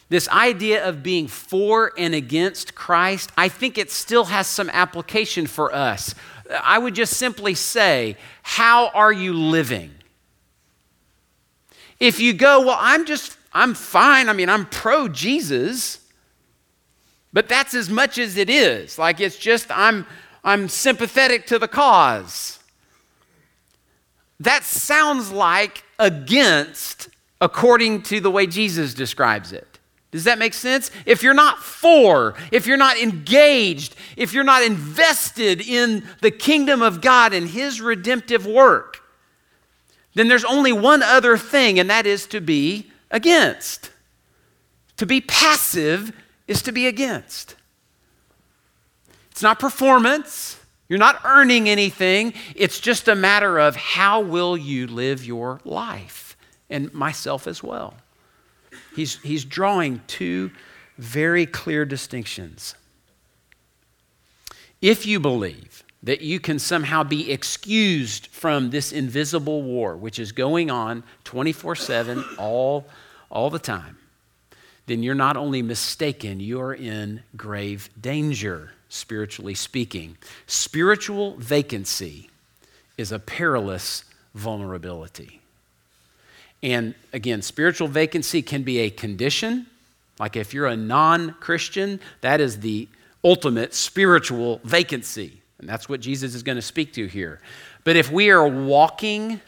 this 0.08 0.28
idea 0.28 0.86
of 0.88 1.02
being 1.02 1.26
for 1.26 1.92
and 1.98 2.14
against 2.14 2.74
Christ, 2.74 3.30
I 3.36 3.48
think 3.48 3.76
it 3.78 3.90
still 3.90 4.24
has 4.24 4.46
some 4.46 4.70
application 4.70 5.46
for 5.46 5.74
us. 5.74 6.14
I 6.62 6.78
would 6.78 6.94
just 6.94 7.14
simply 7.14 7.54
say, 7.54 8.16
How 8.42 8.88
are 8.88 9.12
you 9.12 9.32
living? 9.32 9.92
If 11.98 12.20
you 12.20 12.32
go, 12.32 12.60
Well, 12.66 12.78
I'm 12.78 13.04
just, 13.04 13.36
I'm 13.52 13.74
fine. 13.74 14.28
I 14.28 14.32
mean, 14.32 14.48
I'm 14.48 14.66
pro 14.66 15.08
Jesus, 15.08 16.00
but 17.36 17.50
that's 17.50 17.74
as 17.74 17.90
much 17.90 18.16
as 18.16 18.38
it 18.38 18.48
is. 18.48 18.98
Like, 18.98 19.20
it's 19.20 19.36
just, 19.36 19.66
I'm, 19.68 20.06
I'm 20.42 20.70
sympathetic 20.70 21.46
to 21.48 21.58
the 21.58 21.68
cause. 21.68 22.58
That 24.40 24.64
sounds 24.64 25.30
like 25.30 25.84
against 25.98 27.10
according 27.38 28.04
to 28.04 28.20
the 28.20 28.30
way 28.30 28.46
Jesus 28.46 28.94
describes 28.94 29.52
it. 29.52 29.78
Does 30.12 30.24
that 30.24 30.38
make 30.38 30.54
sense? 30.54 30.90
If 31.04 31.22
you're 31.22 31.34
not 31.34 31.58
for, 31.58 32.36
if 32.52 32.66
you're 32.66 32.78
not 32.78 32.96
engaged, 32.96 33.96
if 34.16 34.32
you're 34.32 34.42
not 34.42 34.62
invested 34.62 35.60
in 35.60 36.08
the 36.22 36.30
kingdom 36.30 36.80
of 36.80 37.02
God 37.02 37.34
and 37.34 37.50
His 37.50 37.82
redemptive 37.82 38.46
work, 38.46 39.02
then 40.14 40.28
there's 40.28 40.46
only 40.46 40.72
one 40.72 41.02
other 41.02 41.36
thing, 41.36 41.78
and 41.78 41.90
that 41.90 42.06
is 42.06 42.26
to 42.28 42.40
be 42.40 42.90
against. 43.10 43.90
To 44.96 45.04
be 45.04 45.20
passive 45.20 46.14
is 46.46 46.62
to 46.62 46.72
be 46.72 46.86
against. 46.86 47.56
It's 49.30 49.42
not 49.42 49.58
performance. 49.58 50.58
You're 50.88 50.98
not 50.98 51.20
earning 51.24 51.68
anything. 51.68 52.32
It's 52.54 52.80
just 52.80 53.08
a 53.08 53.14
matter 53.14 53.58
of 53.58 53.76
how 53.76 54.20
will 54.20 54.56
you 54.56 54.86
live 54.86 55.24
your 55.24 55.60
life, 55.64 56.36
and 56.70 56.92
myself 56.94 57.46
as 57.46 57.62
well. 57.62 57.94
He's, 58.94 59.20
he's 59.22 59.44
drawing 59.44 60.00
two 60.06 60.52
very 60.96 61.44
clear 61.44 61.84
distinctions. 61.84 62.74
If 64.80 65.06
you 65.06 65.20
believe 65.20 65.84
that 66.02 66.20
you 66.20 66.38
can 66.38 66.58
somehow 66.58 67.02
be 67.02 67.32
excused 67.32 68.28
from 68.28 68.70
this 68.70 68.92
invisible 68.92 69.62
war, 69.62 69.96
which 69.96 70.18
is 70.18 70.32
going 70.32 70.70
on 70.70 71.02
24 71.24 71.74
7 71.74 72.24
all, 72.38 72.86
all 73.30 73.50
the 73.50 73.58
time, 73.58 73.98
then 74.86 75.02
you're 75.02 75.14
not 75.14 75.36
only 75.36 75.62
mistaken, 75.62 76.40
you're 76.40 76.72
in 76.72 77.22
grave 77.36 77.90
danger, 78.00 78.72
spiritually 78.88 79.54
speaking. 79.54 80.16
Spiritual 80.46 81.36
vacancy 81.36 82.30
is 82.96 83.12
a 83.12 83.18
perilous 83.18 84.04
vulnerability. 84.34 85.40
And 86.62 86.94
again, 87.12 87.42
spiritual 87.42 87.88
vacancy 87.88 88.42
can 88.42 88.62
be 88.62 88.78
a 88.78 88.90
condition. 88.90 89.66
Like 90.18 90.36
if 90.36 90.54
you're 90.54 90.66
a 90.66 90.76
non 90.76 91.32
Christian, 91.40 92.00
that 92.20 92.40
is 92.40 92.60
the 92.60 92.88
ultimate 93.22 93.74
spiritual 93.74 94.60
vacancy. 94.64 95.40
And 95.58 95.68
that's 95.68 95.88
what 95.88 96.00
Jesus 96.00 96.34
is 96.34 96.42
going 96.42 96.56
to 96.56 96.62
speak 96.62 96.92
to 96.94 97.06
here. 97.06 97.40
But 97.84 97.96
if 97.96 98.10
we 98.10 98.30
are 98.30 98.46
walking 98.46 99.40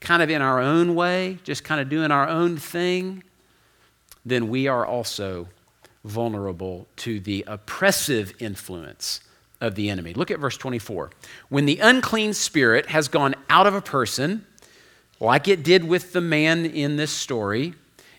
kind 0.00 0.22
of 0.22 0.30
in 0.30 0.42
our 0.42 0.60
own 0.60 0.94
way, 0.94 1.38
just 1.44 1.64
kind 1.64 1.80
of 1.80 1.88
doing 1.88 2.10
our 2.10 2.28
own 2.28 2.56
thing, 2.56 3.22
then 4.24 4.48
we 4.48 4.66
are 4.66 4.86
also 4.86 5.48
vulnerable 6.04 6.86
to 6.96 7.20
the 7.20 7.44
oppressive 7.46 8.34
influence 8.38 9.20
of 9.60 9.74
the 9.74 9.88
enemy. 9.88 10.12
Look 10.14 10.30
at 10.30 10.38
verse 10.38 10.56
24. 10.56 11.10
When 11.48 11.66
the 11.66 11.78
unclean 11.78 12.34
spirit 12.34 12.86
has 12.86 13.08
gone 13.08 13.34
out 13.48 13.66
of 13.66 13.74
a 13.74 13.80
person, 13.80 14.46
like 15.20 15.48
it 15.48 15.62
did 15.62 15.84
with 15.84 16.12
the 16.12 16.20
man 16.20 16.66
in 16.66 16.96
this 16.96 17.10
story, 17.10 17.74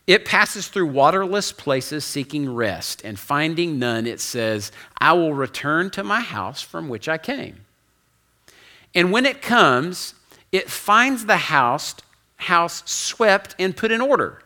it 0.08 0.26
passes 0.26 0.68
through 0.68 0.88
waterless 0.88 1.52
places 1.52 2.06
seeking 2.06 2.54
rest, 2.54 3.02
and 3.04 3.18
finding 3.18 3.80
none, 3.80 4.06
it 4.06 4.20
says, 4.20 4.72
I 5.00 5.14
will 5.14 5.34
return 5.34 5.90
to 5.92 6.04
my 6.04 6.22
house 6.22 6.62
from 6.62 6.90
which 6.90 7.10
I 7.10 7.18
came. 7.18 7.66
And 8.94 9.12
when 9.12 9.26
it 9.26 9.42
comes, 9.42 10.14
it 10.52 10.70
finds 10.70 11.26
the 11.26 11.38
house, 11.38 11.96
house 12.38 12.84
swept 12.86 13.56
and 13.58 13.76
put 13.76 13.92
in 13.92 14.00
order. 14.00 14.42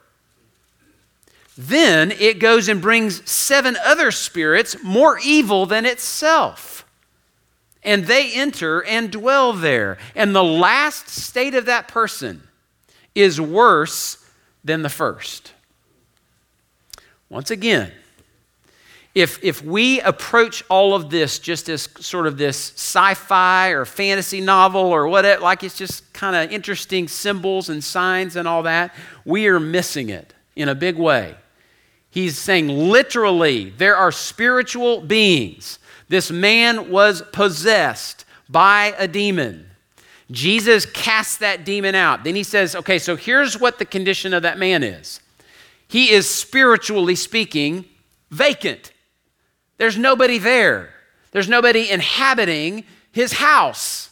Then 1.62 2.12
it 2.12 2.39
goes 2.39 2.69
and 2.69 2.82
brings 2.82 3.30
seven 3.30 3.76
other 3.84 4.12
spirits 4.12 4.82
more 4.82 5.19
evil 5.19 5.65
than 5.65 5.86
itself. 5.86 6.86
And 7.84 8.06
they 8.06 8.32
enter 8.34 8.82
and 8.82 9.12
dwell 9.12 9.52
there. 9.52 9.98
And 10.15 10.34
the 10.34 10.43
last 10.43 11.10
state 11.10 11.56
of 11.56 11.65
that 11.65 11.89
person 11.89 12.43
is 13.13 13.41
worse 13.41 14.26
than 14.63 14.84
the 14.84 14.89
first. 14.89 15.52
Once 17.28 17.52
again, 17.52 17.91
if, 19.13 19.43
if 19.43 19.62
we 19.62 20.00
approach 20.00 20.63
all 20.69 20.93
of 20.93 21.10
this 21.10 21.39
just 21.39 21.67
as 21.67 21.89
sort 22.00 22.26
of 22.26 22.38
this 22.38 22.72
sci 22.72 23.15
fi 23.15 23.72
or 23.72 23.84
fantasy 23.84 24.39
novel 24.39 24.80
or 24.80 25.10
what, 25.10 25.41
like 25.41 25.65
it's 25.65 25.78
just 25.78 26.13
kind 26.13 26.38
of 26.38 26.54
interesting 26.54 27.10
symbols 27.10 27.67
and 27.67 27.84
signs 27.84 28.38
and 28.38 28.48
all 28.48 28.63
that, 28.63 28.95
we 29.26 29.48
are 29.48 29.60
missing 29.60 30.08
it 30.08 30.34
in 30.56 30.69
a 30.69 30.76
big 30.76 30.95
way. 30.95 31.36
He's 32.12 32.38
saying 32.38 32.67
literally, 32.67 33.69
there 33.69 33.95
are 33.95 34.12
spiritual 34.12 35.02
beings. 35.02 35.80
This 36.08 36.32
man 36.32 36.89
was 36.89 37.22
possessed 37.32 38.26
by 38.50 38.95
a 38.98 39.08
demon. 39.08 39.69
Jesus 40.32 40.86
casts 40.86 41.38
that 41.38 41.65
demon 41.65 41.95
out. 41.95 42.24
Then 42.24 42.36
he 42.36 42.43
says, 42.43 42.76
okay, 42.76 43.00
so 43.00 43.15
here's 43.15 43.60
what 43.60 43.80
the 43.80 43.86
condition 43.86 44.34
of 44.34 44.43
that 44.43 44.58
man 44.58 44.84
is 44.84 45.22
he 45.88 46.12
is 46.12 46.30
spiritually 46.30 47.15
speaking 47.15 47.86
vacant. 48.30 48.91
There's 49.78 49.98
nobody 49.98 50.38
there, 50.38 50.93
there's 51.32 51.50
nobody 51.50 51.89
inhabiting 51.89 52.86
his 53.12 53.34
house. 53.34 54.08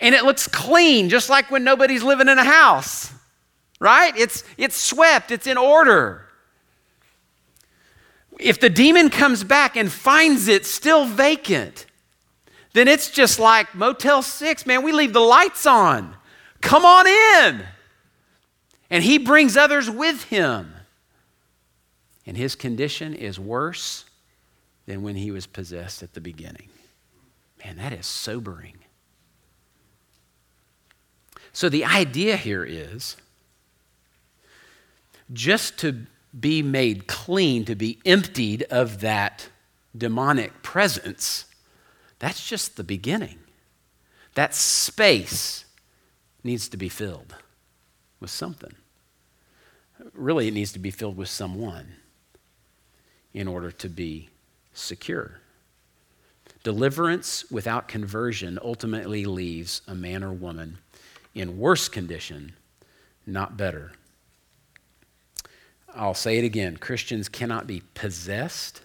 And 0.00 0.14
it 0.14 0.24
looks 0.24 0.46
clean, 0.46 1.08
just 1.08 1.28
like 1.28 1.50
when 1.50 1.64
nobody's 1.64 2.04
living 2.04 2.28
in 2.28 2.38
a 2.38 2.44
house, 2.44 3.12
right? 3.80 4.16
It's, 4.16 4.44
it's 4.56 4.76
swept, 4.76 5.32
it's 5.32 5.48
in 5.48 5.58
order. 5.58 6.27
If 8.38 8.60
the 8.60 8.70
demon 8.70 9.10
comes 9.10 9.42
back 9.42 9.76
and 9.76 9.90
finds 9.90 10.48
it 10.48 10.64
still 10.64 11.04
vacant, 11.04 11.86
then 12.72 12.86
it's 12.86 13.10
just 13.10 13.38
like 13.38 13.74
Motel 13.74 14.22
6, 14.22 14.66
man. 14.66 14.82
We 14.82 14.92
leave 14.92 15.12
the 15.12 15.20
lights 15.20 15.66
on. 15.66 16.14
Come 16.60 16.84
on 16.84 17.06
in. 17.06 17.64
And 18.90 19.02
he 19.02 19.18
brings 19.18 19.56
others 19.56 19.90
with 19.90 20.24
him. 20.24 20.72
And 22.26 22.36
his 22.36 22.54
condition 22.54 23.14
is 23.14 23.40
worse 23.40 24.04
than 24.86 25.02
when 25.02 25.16
he 25.16 25.30
was 25.30 25.46
possessed 25.46 26.02
at 26.02 26.14
the 26.14 26.20
beginning. 26.20 26.68
Man, 27.64 27.76
that 27.78 27.92
is 27.92 28.06
sobering. 28.06 28.78
So 31.52 31.68
the 31.68 31.84
idea 31.84 32.36
here 32.36 32.64
is 32.64 33.16
just 35.32 35.78
to 35.78 36.06
be 36.38 36.62
made 36.62 37.06
clean, 37.06 37.64
to 37.64 37.74
be 37.74 37.98
emptied 38.04 38.64
of 38.70 39.00
that 39.00 39.48
demonic 39.96 40.62
presence, 40.62 41.46
that's 42.18 42.46
just 42.46 42.76
the 42.76 42.84
beginning. 42.84 43.38
That 44.34 44.54
space 44.54 45.64
needs 46.44 46.68
to 46.68 46.76
be 46.76 46.88
filled 46.88 47.34
with 48.20 48.30
something. 48.30 48.72
Really, 50.12 50.48
it 50.48 50.54
needs 50.54 50.72
to 50.72 50.78
be 50.78 50.90
filled 50.90 51.16
with 51.16 51.28
someone 51.28 51.94
in 53.34 53.48
order 53.48 53.70
to 53.70 53.88
be 53.88 54.28
secure. 54.72 55.40
Deliverance 56.62 57.50
without 57.50 57.88
conversion 57.88 58.58
ultimately 58.62 59.24
leaves 59.24 59.82
a 59.86 59.94
man 59.94 60.22
or 60.22 60.32
woman 60.32 60.78
in 61.34 61.58
worse 61.58 61.88
condition, 61.88 62.52
not 63.26 63.56
better. 63.56 63.92
I'll 65.94 66.14
say 66.14 66.38
it 66.38 66.44
again 66.44 66.76
Christians 66.76 67.28
cannot 67.28 67.66
be 67.66 67.82
possessed 67.94 68.82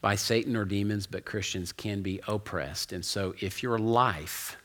by 0.00 0.14
Satan 0.14 0.56
or 0.56 0.64
demons, 0.64 1.06
but 1.06 1.24
Christians 1.24 1.72
can 1.72 2.02
be 2.02 2.20
oppressed. 2.28 2.92
And 2.92 3.04
so 3.04 3.34
if 3.40 3.62
your 3.62 3.78
life 3.78 4.56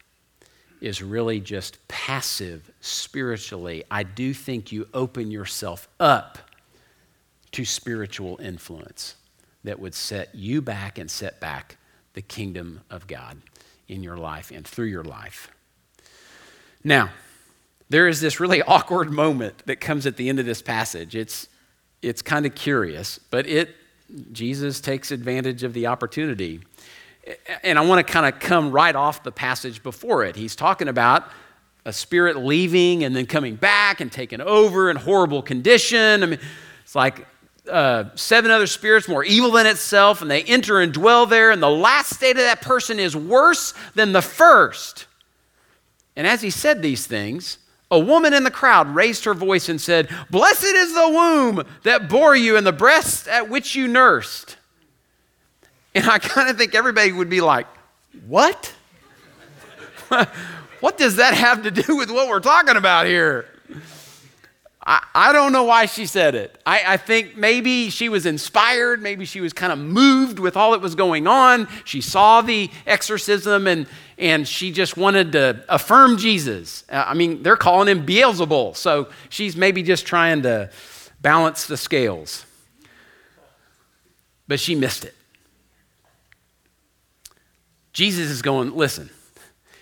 is 0.79 1.01
really 1.01 1.39
just 1.39 1.87
passive 1.87 2.69
spiritually, 2.81 3.83
I 3.89 4.03
do 4.03 4.33
think 4.33 4.71
you 4.71 4.87
open 4.93 5.31
yourself 5.31 5.87
up 5.99 6.37
to 7.53 7.65
spiritual 7.65 8.39
influence 8.41 9.15
that 9.63 9.79
would 9.79 9.95
set 9.95 10.35
you 10.35 10.61
back 10.61 10.97
and 10.97 11.09
set 11.09 11.39
back 11.39 11.77
the 12.13 12.21
kingdom 12.21 12.81
of 12.89 13.07
God 13.07 13.41
in 13.87 14.03
your 14.03 14.17
life 14.17 14.51
and 14.51 14.67
through 14.67 14.87
your 14.87 15.03
life. 15.03 15.49
Now, 16.83 17.09
there 17.93 18.07
is 18.07 18.19
this 18.19 18.39
really 18.39 18.61
awkward 18.67 19.11
moment 19.11 19.65
that 19.67 19.77
comes 19.77 20.05
at 20.05 20.17
the 20.17 20.27
end 20.27 20.39
of 20.39 20.45
this 20.45 20.61
passage. 20.61 21.15
It's, 21.15 21.47
it's 22.01 22.21
kind 22.21 22.45
of 22.45 22.55
curious, 22.55 23.19
but 23.29 23.47
it, 23.47 23.75
Jesus 24.31 24.81
takes 24.81 25.11
advantage 25.11 25.63
of 25.63 25.73
the 25.73 25.87
opportunity. 25.87 26.61
And 27.63 27.77
I 27.77 27.85
want 27.85 28.05
to 28.05 28.11
kind 28.11 28.25
of 28.25 28.41
come 28.41 28.71
right 28.71 28.95
off 28.95 29.23
the 29.23 29.31
passage 29.31 29.81
before 29.83 30.25
it. 30.25 30.35
He's 30.35 30.55
talking 30.55 30.87
about 30.87 31.29
a 31.85 31.93
spirit 31.93 32.37
leaving 32.37 33.03
and 33.03 33.15
then 33.15 33.25
coming 33.27 33.55
back 33.55 34.01
and 34.01 34.11
taking 34.11 34.41
over 34.41 34.89
in 34.89 34.97
horrible 34.97 35.41
condition. 35.41 36.23
I 36.23 36.25
mean, 36.25 36.39
it's 36.81 36.95
like 36.95 37.27
uh, 37.69 38.05
seven 38.15 38.51
other 38.51 38.67
spirits 38.67 39.07
more 39.07 39.23
evil 39.23 39.51
than 39.51 39.67
itself, 39.67 40.21
and 40.21 40.31
they 40.31 40.43
enter 40.43 40.81
and 40.81 40.91
dwell 40.91 41.25
there, 41.25 41.51
and 41.51 41.61
the 41.61 41.69
last 41.69 42.13
state 42.13 42.31
of 42.31 42.43
that 42.43 42.61
person 42.61 42.99
is 42.99 43.15
worse 43.15 43.73
than 43.95 44.13
the 44.13 44.21
first. 44.21 45.05
And 46.15 46.27
as 46.27 46.41
he 46.41 46.49
said 46.49 46.81
these 46.81 47.07
things, 47.07 47.59
a 47.93 47.99
woman 47.99 48.33
in 48.33 48.43
the 48.43 48.51
crowd 48.51 48.95
raised 48.95 49.23
her 49.25 49.35
voice 49.35 49.69
and 49.69 49.79
said, 49.79 50.09
Blessed 50.31 50.63
is 50.63 50.95
the 50.95 51.09
womb 51.09 51.63
that 51.83 52.09
bore 52.09 52.35
you 52.35 52.57
and 52.57 52.65
the 52.65 52.71
breast 52.71 53.27
at 53.27 53.49
which 53.49 53.75
you 53.75 53.87
nursed. 53.87 54.57
And 55.93 56.09
I 56.09 56.17
kind 56.17 56.49
of 56.49 56.57
think 56.57 56.73
everybody 56.73 57.11
would 57.11 57.29
be 57.29 57.39
like, 57.39 57.67
What? 58.25 58.73
what 60.79 60.97
does 60.97 61.17
that 61.17 61.35
have 61.35 61.61
to 61.63 61.71
do 61.71 61.95
with 61.95 62.09
what 62.09 62.27
we're 62.27 62.39
talking 62.39 62.77
about 62.77 63.05
here? 63.05 63.45
I, 64.85 65.31
don't 65.31 65.53
know 65.53 65.63
why 65.63 65.85
she 65.85 66.05
said 66.05 66.35
it. 66.35 66.59
I, 66.65 66.83
I 66.85 66.97
think 66.97 67.37
maybe 67.37 67.89
she 67.89 68.09
was 68.09 68.25
inspired. 68.25 69.01
Maybe 69.01 69.23
she 69.23 69.39
was 69.39 69.53
kind 69.53 69.71
of 69.71 69.79
moved 69.79 70.39
with 70.39 70.57
all 70.57 70.71
that 70.71 70.81
was 70.81 70.95
going 70.95 71.25
on. 71.25 71.69
She 71.85 72.01
saw 72.01 72.41
the 72.41 72.69
exorcism 72.85 73.67
and, 73.67 73.87
and 74.17 74.45
she 74.45 74.71
just 74.71 74.97
wanted 74.97 75.31
to 75.33 75.63
affirm 75.69 76.17
Jesus. 76.17 76.83
Uh, 76.89 77.05
I 77.07 77.13
mean, 77.13 77.43
they're 77.43 77.55
calling 77.55 77.87
him 77.87 78.05
Beelzebul. 78.05 78.75
So 78.75 79.07
she's 79.29 79.55
maybe 79.55 79.83
just 79.83 80.05
trying 80.05 80.41
to 80.41 80.69
balance 81.21 81.65
the 81.65 81.77
scales. 81.77 82.45
But 84.49 84.59
she 84.59 84.75
missed 84.75 85.05
it. 85.05 85.15
Jesus 87.93 88.29
is 88.29 88.41
going, 88.41 88.75
listen, 88.75 89.11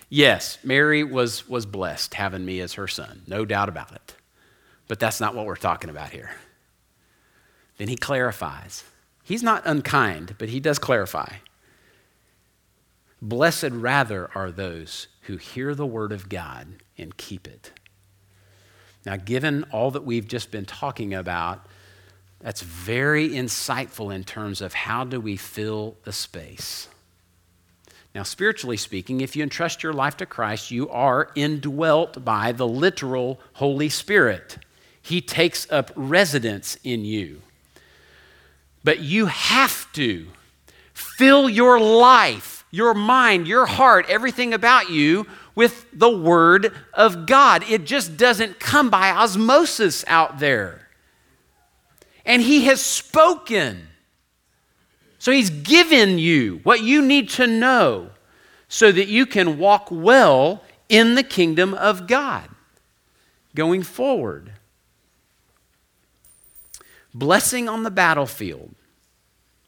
yes, 0.08 0.58
Mary 0.62 1.02
was, 1.02 1.48
was 1.48 1.66
blessed 1.66 2.14
having 2.14 2.44
me 2.44 2.60
as 2.60 2.74
her 2.74 2.86
son, 2.86 3.22
no 3.26 3.44
doubt 3.44 3.68
about 3.68 3.90
it. 3.92 4.14
But 4.92 5.00
that's 5.00 5.22
not 5.22 5.34
what 5.34 5.46
we're 5.46 5.56
talking 5.56 5.88
about 5.88 6.10
here. 6.10 6.32
Then 7.78 7.88
he 7.88 7.96
clarifies. 7.96 8.84
He's 9.22 9.42
not 9.42 9.62
unkind, 9.64 10.34
but 10.36 10.50
he 10.50 10.60
does 10.60 10.78
clarify. 10.78 11.36
Blessed 13.22 13.70
rather 13.70 14.30
are 14.34 14.50
those 14.50 15.06
who 15.22 15.38
hear 15.38 15.74
the 15.74 15.86
word 15.86 16.12
of 16.12 16.28
God 16.28 16.74
and 16.98 17.16
keep 17.16 17.48
it. 17.48 17.72
Now, 19.06 19.16
given 19.16 19.64
all 19.72 19.92
that 19.92 20.04
we've 20.04 20.28
just 20.28 20.50
been 20.50 20.66
talking 20.66 21.14
about, 21.14 21.64
that's 22.40 22.60
very 22.60 23.30
insightful 23.30 24.14
in 24.14 24.24
terms 24.24 24.60
of 24.60 24.74
how 24.74 25.04
do 25.04 25.22
we 25.22 25.38
fill 25.38 25.96
the 26.04 26.12
space. 26.12 26.86
Now, 28.14 28.24
spiritually 28.24 28.76
speaking, 28.76 29.22
if 29.22 29.36
you 29.36 29.42
entrust 29.42 29.82
your 29.82 29.94
life 29.94 30.18
to 30.18 30.26
Christ, 30.26 30.70
you 30.70 30.90
are 30.90 31.30
indwelt 31.34 32.22
by 32.26 32.52
the 32.52 32.68
literal 32.68 33.40
Holy 33.54 33.88
Spirit. 33.88 34.58
He 35.02 35.20
takes 35.20 35.70
up 35.70 35.90
residence 35.96 36.78
in 36.84 37.04
you. 37.04 37.42
But 38.84 39.00
you 39.00 39.26
have 39.26 39.92
to 39.92 40.28
fill 40.94 41.48
your 41.48 41.80
life, 41.80 42.64
your 42.70 42.94
mind, 42.94 43.46
your 43.46 43.66
heart, 43.66 44.06
everything 44.08 44.54
about 44.54 44.90
you 44.90 45.26
with 45.54 45.86
the 45.92 46.16
Word 46.16 46.72
of 46.94 47.26
God. 47.26 47.64
It 47.68 47.84
just 47.84 48.16
doesn't 48.16 48.60
come 48.60 48.90
by 48.90 49.10
osmosis 49.10 50.04
out 50.06 50.38
there. 50.38 50.88
And 52.24 52.40
He 52.40 52.64
has 52.66 52.80
spoken. 52.80 53.88
So 55.18 55.32
He's 55.32 55.50
given 55.50 56.18
you 56.18 56.60
what 56.62 56.80
you 56.80 57.02
need 57.02 57.28
to 57.30 57.46
know 57.46 58.10
so 58.68 58.90
that 58.90 59.08
you 59.08 59.26
can 59.26 59.58
walk 59.58 59.88
well 59.90 60.62
in 60.88 61.14
the 61.14 61.22
kingdom 61.22 61.74
of 61.74 62.06
God 62.06 62.48
going 63.54 63.82
forward 63.82 64.51
blessing 67.14 67.68
on 67.68 67.82
the 67.82 67.90
battlefield, 67.90 68.74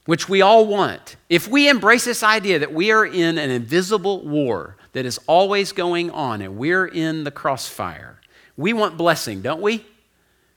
which 0.06 0.28
we 0.28 0.42
all 0.42 0.66
want, 0.66 1.16
if 1.28 1.48
we 1.48 1.68
embrace 1.68 2.04
this 2.04 2.22
idea 2.22 2.58
that 2.58 2.72
we 2.72 2.90
are 2.90 3.06
in 3.06 3.38
an 3.38 3.50
invisible 3.50 4.26
war 4.26 4.76
that 4.92 5.06
is 5.06 5.18
always 5.26 5.72
going 5.72 6.10
on 6.10 6.42
and 6.42 6.56
we're 6.56 6.86
in 6.86 7.24
the 7.24 7.30
crossfire, 7.30 8.20
we 8.56 8.72
want 8.72 8.96
blessing, 8.96 9.42
don't 9.42 9.62
we? 9.62 9.84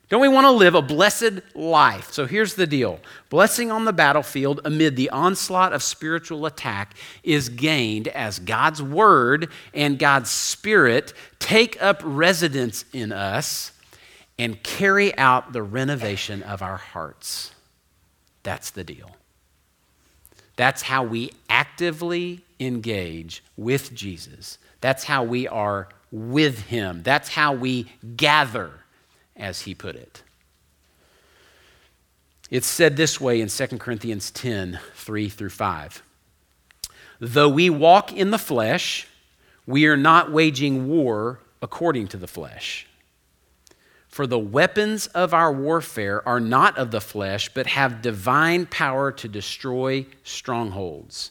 Don't 0.10 0.21
we 0.21 0.30
want 0.30 0.45
to 0.45 0.52
live 0.52 0.73
a 0.73 0.82
blessed 0.82 1.41
life? 1.54 2.13
So 2.13 2.26
here's 2.26 2.56
the 2.56 2.67
deal 2.67 3.00
blessing 3.30 3.71
on 3.71 3.84
the 3.84 3.91
battlefield 3.91 4.62
amid 4.63 4.95
the 4.95 5.10
onslaught 5.10 5.73
of 5.73 5.84
spiritual 5.84 6.45
attack 6.45 6.95
is 7.23 7.50
gained 7.50 8.08
as 8.10 8.39
God's 8.39 8.82
word 8.82 9.50
and 9.73 10.00
God's 10.00 10.30
spirit 10.30 11.13
take 11.39 11.82
up 11.82 12.02
residence 12.06 12.86
in 12.93 13.12
us 13.12 13.73
and 14.39 14.62
carry 14.63 15.17
out 15.17 15.54
the 15.54 15.63
renovation 15.63 16.43
of 16.43 16.62
our 16.62 16.78
hearts. 16.78 17.52
That's 18.43 18.69
the 18.69 18.84
deal. 18.84 19.17
That's 20.56 20.84
how 20.84 21.04
we 21.04 21.32
actively 21.50 22.41
engage 22.60 23.43
with 23.56 23.93
Jesus. 23.93 24.58
That's 24.82 25.04
how 25.04 25.23
we 25.23 25.47
are 25.47 25.89
with 26.12 26.67
Him. 26.67 27.04
That's 27.04 27.30
how 27.30 27.54
we 27.54 27.88
gather, 28.15 28.71
as 29.36 29.62
He 29.62 29.76
put 29.76 29.95
it. 29.95 30.23
It's 32.50 32.67
said 32.67 32.96
this 32.96 33.19
way 33.19 33.42
in 33.42 33.50
2 33.50 33.67
Corinthians 33.77 34.31
10 34.31 34.79
3 34.94 35.29
through 35.29 35.50
5. 35.50 36.04
Though 37.19 37.50
we 37.50 37.69
walk 37.69 38.13
in 38.13 38.31
the 38.31 38.38
flesh, 38.38 39.08
we 39.65 39.85
are 39.88 39.98
not 39.98 40.31
waging 40.31 40.88
war 40.88 41.40
according 41.62 42.08
to 42.10 42.17
the 42.17 42.27
flesh. 42.27 42.87
For 44.18 44.26
the 44.26 44.40
weapons 44.40 45.06
of 45.06 45.32
our 45.32 45.54
warfare 45.54 46.28
are 46.28 46.40
not 46.40 46.76
of 46.80 46.90
the 46.90 47.00
flesh, 47.00 47.50
but 47.54 47.68
have 47.68 48.02
divine 48.02 48.65
power 48.65 49.12
to 49.12 49.28
destroy 49.28 50.08
strongholds. 50.24 51.30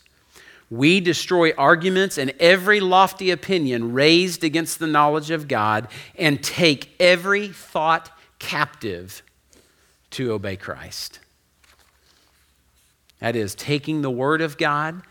We 0.70 1.01
destroy 1.01 1.51
arguments 1.59 2.16
and 2.16 2.32
every 2.39 2.78
lofty 2.78 3.32
opinion 3.32 3.93
raised 3.93 4.45
against 4.45 4.78
the 4.78 4.87
knowledge 4.87 5.32
of 5.32 5.49
God 5.49 5.89
and 6.14 6.41
take 6.41 6.95
every 7.01 7.49
thought 7.49 8.16
captive 8.39 9.20
to 10.11 10.30
obey 10.30 10.55
Christ. 10.55 11.18
That 13.18 13.34
is, 13.34 13.57
taking 13.57 14.03
the 14.03 14.12
Word 14.12 14.41
of 14.41 14.57
God 14.59 15.03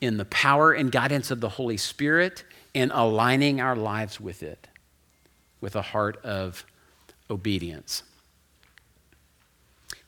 in 0.00 0.16
the 0.16 0.24
power 0.24 0.72
and 0.72 0.90
guidance 0.90 1.30
of 1.30 1.42
the 1.42 1.50
Holy 1.50 1.76
Spirit 1.76 2.42
and 2.74 2.90
aligning 2.94 3.60
our 3.60 3.76
lives 3.76 4.18
with 4.18 4.42
it 4.42 4.66
with 5.60 5.76
a 5.76 5.82
heart 5.82 6.16
of 6.24 6.64
obedience. 7.30 8.02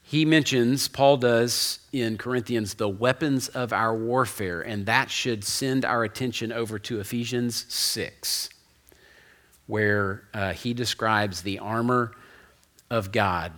He 0.03 0.25
mentions, 0.25 0.89
Paul 0.89 1.19
does 1.19 1.79
in 1.93 2.19
Corinthians, 2.19 2.75
the 2.75 2.89
weapons 2.89 3.47
of 3.47 3.73
our 3.73 3.97
warfare, 3.97 4.61
and 4.61 4.87
that 4.87 5.09
should 5.09 5.45
send 5.45 5.85
our 5.85 6.03
attention 6.03 6.51
over 6.51 6.81
to 6.81 6.99
Ephesians 6.99 7.65
6, 7.73 8.49
where 9.69 10.25
uh, 10.35 10.53
he 10.53 10.75
describes 10.75 11.43
the 11.43 11.61
armor 11.61 12.11
of 12.91 13.13
God. 13.13 13.53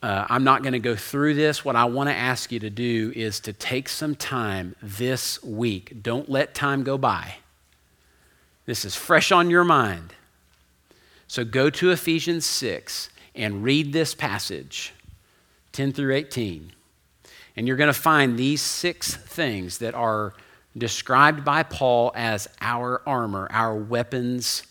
Uh, 0.00 0.26
I'm 0.28 0.44
not 0.44 0.62
going 0.62 0.74
to 0.74 0.78
go 0.78 0.94
through 0.94 1.34
this. 1.34 1.64
What 1.64 1.74
I 1.74 1.86
want 1.86 2.08
to 2.08 2.14
ask 2.14 2.52
you 2.52 2.60
to 2.60 2.70
do 2.70 3.12
is 3.16 3.40
to 3.40 3.52
take 3.52 3.88
some 3.88 4.14
time 4.14 4.76
this 4.80 5.42
week. 5.42 6.04
Don't 6.04 6.30
let 6.30 6.54
time 6.54 6.84
go 6.84 6.96
by. 6.96 7.34
This 8.64 8.84
is 8.84 8.94
fresh 8.94 9.32
on 9.32 9.50
your 9.50 9.64
mind. 9.64 10.14
So 11.28 11.44
go 11.44 11.68
to 11.70 11.90
Ephesians 11.90 12.46
6 12.46 13.10
and 13.34 13.62
read 13.62 13.92
this 13.92 14.14
passage, 14.14 14.94
10 15.72 15.92
through 15.92 16.14
18. 16.14 16.72
And 17.54 17.68
you're 17.68 17.76
going 17.76 17.92
to 17.92 17.98
find 17.98 18.38
these 18.38 18.62
six 18.62 19.14
things 19.14 19.78
that 19.78 19.94
are 19.94 20.32
described 20.76 21.44
by 21.44 21.64
Paul 21.64 22.12
as 22.14 22.48
our 22.60 23.02
armor, 23.06 23.46
our 23.50 23.74
weapons 23.74 24.62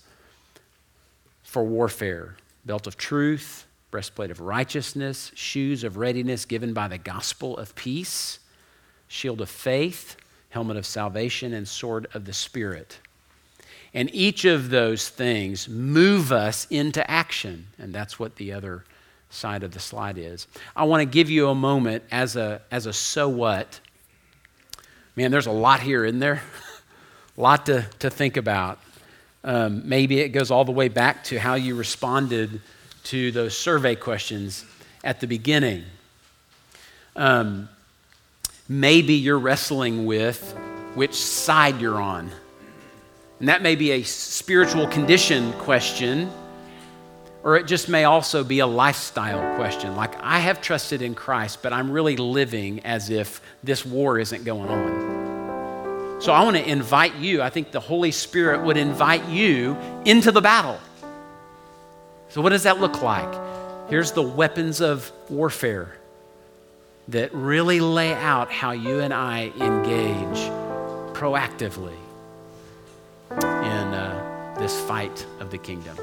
for 1.43 1.63
warfare 1.63 2.35
belt 2.65 2.87
of 2.87 2.97
truth, 2.97 3.65
breastplate 3.91 4.31
of 4.31 4.41
righteousness, 4.41 5.31
shoes 5.35 5.83
of 5.83 5.95
readiness 5.95 6.43
given 6.43 6.73
by 6.73 6.87
the 6.87 6.97
gospel 6.97 7.55
of 7.57 7.73
peace, 7.75 8.39
shield 9.07 9.39
of 9.41 9.49
faith, 9.49 10.17
helmet 10.49 10.75
of 10.75 10.85
salvation, 10.85 11.53
and 11.53 11.67
sword 11.67 12.07
of 12.13 12.25
the 12.25 12.33
Spirit. 12.33 12.99
And 13.93 14.13
each 14.13 14.45
of 14.45 14.69
those 14.69 15.09
things 15.09 15.67
move 15.67 16.31
us 16.31 16.67
into 16.69 17.09
action. 17.09 17.67
And 17.79 17.93
that's 17.93 18.19
what 18.19 18.35
the 18.35 18.53
other 18.53 18.83
side 19.29 19.63
of 19.63 19.71
the 19.71 19.79
slide 19.79 20.17
is. 20.17 20.47
I 20.75 20.83
want 20.83 21.01
to 21.01 21.05
give 21.05 21.29
you 21.29 21.49
a 21.49 21.55
moment 21.55 22.03
as 22.11 22.35
a, 22.35 22.61
as 22.71 22.85
a 22.85 22.93
so 22.93 23.27
what. 23.29 23.79
Man, 25.15 25.31
there's 25.31 25.47
a 25.47 25.51
lot 25.51 25.79
here, 25.79 26.05
in 26.05 26.19
there? 26.19 26.41
a 27.37 27.41
lot 27.41 27.65
to, 27.67 27.85
to 27.99 28.09
think 28.09 28.37
about. 28.37 28.79
Um, 29.43 29.87
maybe 29.87 30.19
it 30.19 30.29
goes 30.29 30.51
all 30.51 30.65
the 30.65 30.71
way 30.71 30.89
back 30.89 31.23
to 31.25 31.39
how 31.39 31.55
you 31.55 31.75
responded 31.75 32.61
to 33.05 33.31
those 33.31 33.57
survey 33.57 33.95
questions 33.95 34.65
at 35.03 35.21
the 35.21 35.27
beginning. 35.27 35.83
Um, 37.15 37.69
maybe 38.67 39.13
you're 39.13 39.39
wrestling 39.39 40.05
with 40.05 40.53
which 40.95 41.13
side 41.13 41.79
you're 41.79 42.01
on. 42.01 42.31
And 43.39 43.49
that 43.49 43.61
may 43.61 43.75
be 43.75 43.91
a 43.91 44.03
spiritual 44.03 44.87
condition 44.87 45.53
question, 45.53 46.31
or 47.43 47.55
it 47.55 47.67
just 47.67 47.87
may 47.87 48.03
also 48.03 48.43
be 48.43 48.59
a 48.59 48.67
lifestyle 48.67 49.55
question. 49.55 49.95
Like, 49.95 50.19
I 50.21 50.39
have 50.39 50.59
trusted 50.59 51.01
in 51.03 51.13
Christ, 51.13 51.61
but 51.61 51.71
I'm 51.71 51.91
really 51.91 52.17
living 52.17 52.79
as 52.83 53.09
if 53.09 53.41
this 53.63 53.85
war 53.85 54.17
isn't 54.17 54.43
going 54.43 54.69
on. 54.69 56.21
So 56.21 56.33
I 56.33 56.43
want 56.43 56.57
to 56.57 56.67
invite 56.67 57.15
you, 57.15 57.43
I 57.43 57.51
think 57.51 57.71
the 57.71 57.79
Holy 57.79 58.11
Spirit 58.11 58.63
would 58.63 58.75
invite 58.75 59.27
you 59.29 59.77
into 60.03 60.31
the 60.31 60.41
battle. 60.41 60.79
So, 62.29 62.41
what 62.41 62.49
does 62.49 62.63
that 62.63 62.81
look 62.81 63.03
like? 63.03 63.89
Here's 63.89 64.11
the 64.11 64.23
weapons 64.23 64.81
of 64.81 65.11
warfare 65.29 65.95
that 67.09 67.33
really 67.33 67.79
lay 67.79 68.13
out 68.13 68.51
how 68.51 68.71
you 68.71 68.99
and 68.99 69.13
I 69.13 69.51
engage 69.59 70.39
proactively 71.15 71.95
this 74.57 74.79
fight 74.81 75.25
of 75.39 75.51
the 75.51 75.57
kingdom. 75.57 75.97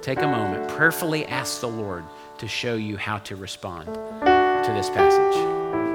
Take 0.00 0.20
a 0.20 0.26
moment, 0.26 0.68
prayerfully 0.70 1.26
ask 1.26 1.60
the 1.60 1.68
Lord 1.68 2.04
to 2.38 2.48
show 2.48 2.74
you 2.74 2.96
how 2.96 3.18
to 3.18 3.36
respond 3.36 3.86
to 3.86 4.72
this 4.74 4.90
passage. 4.90 5.91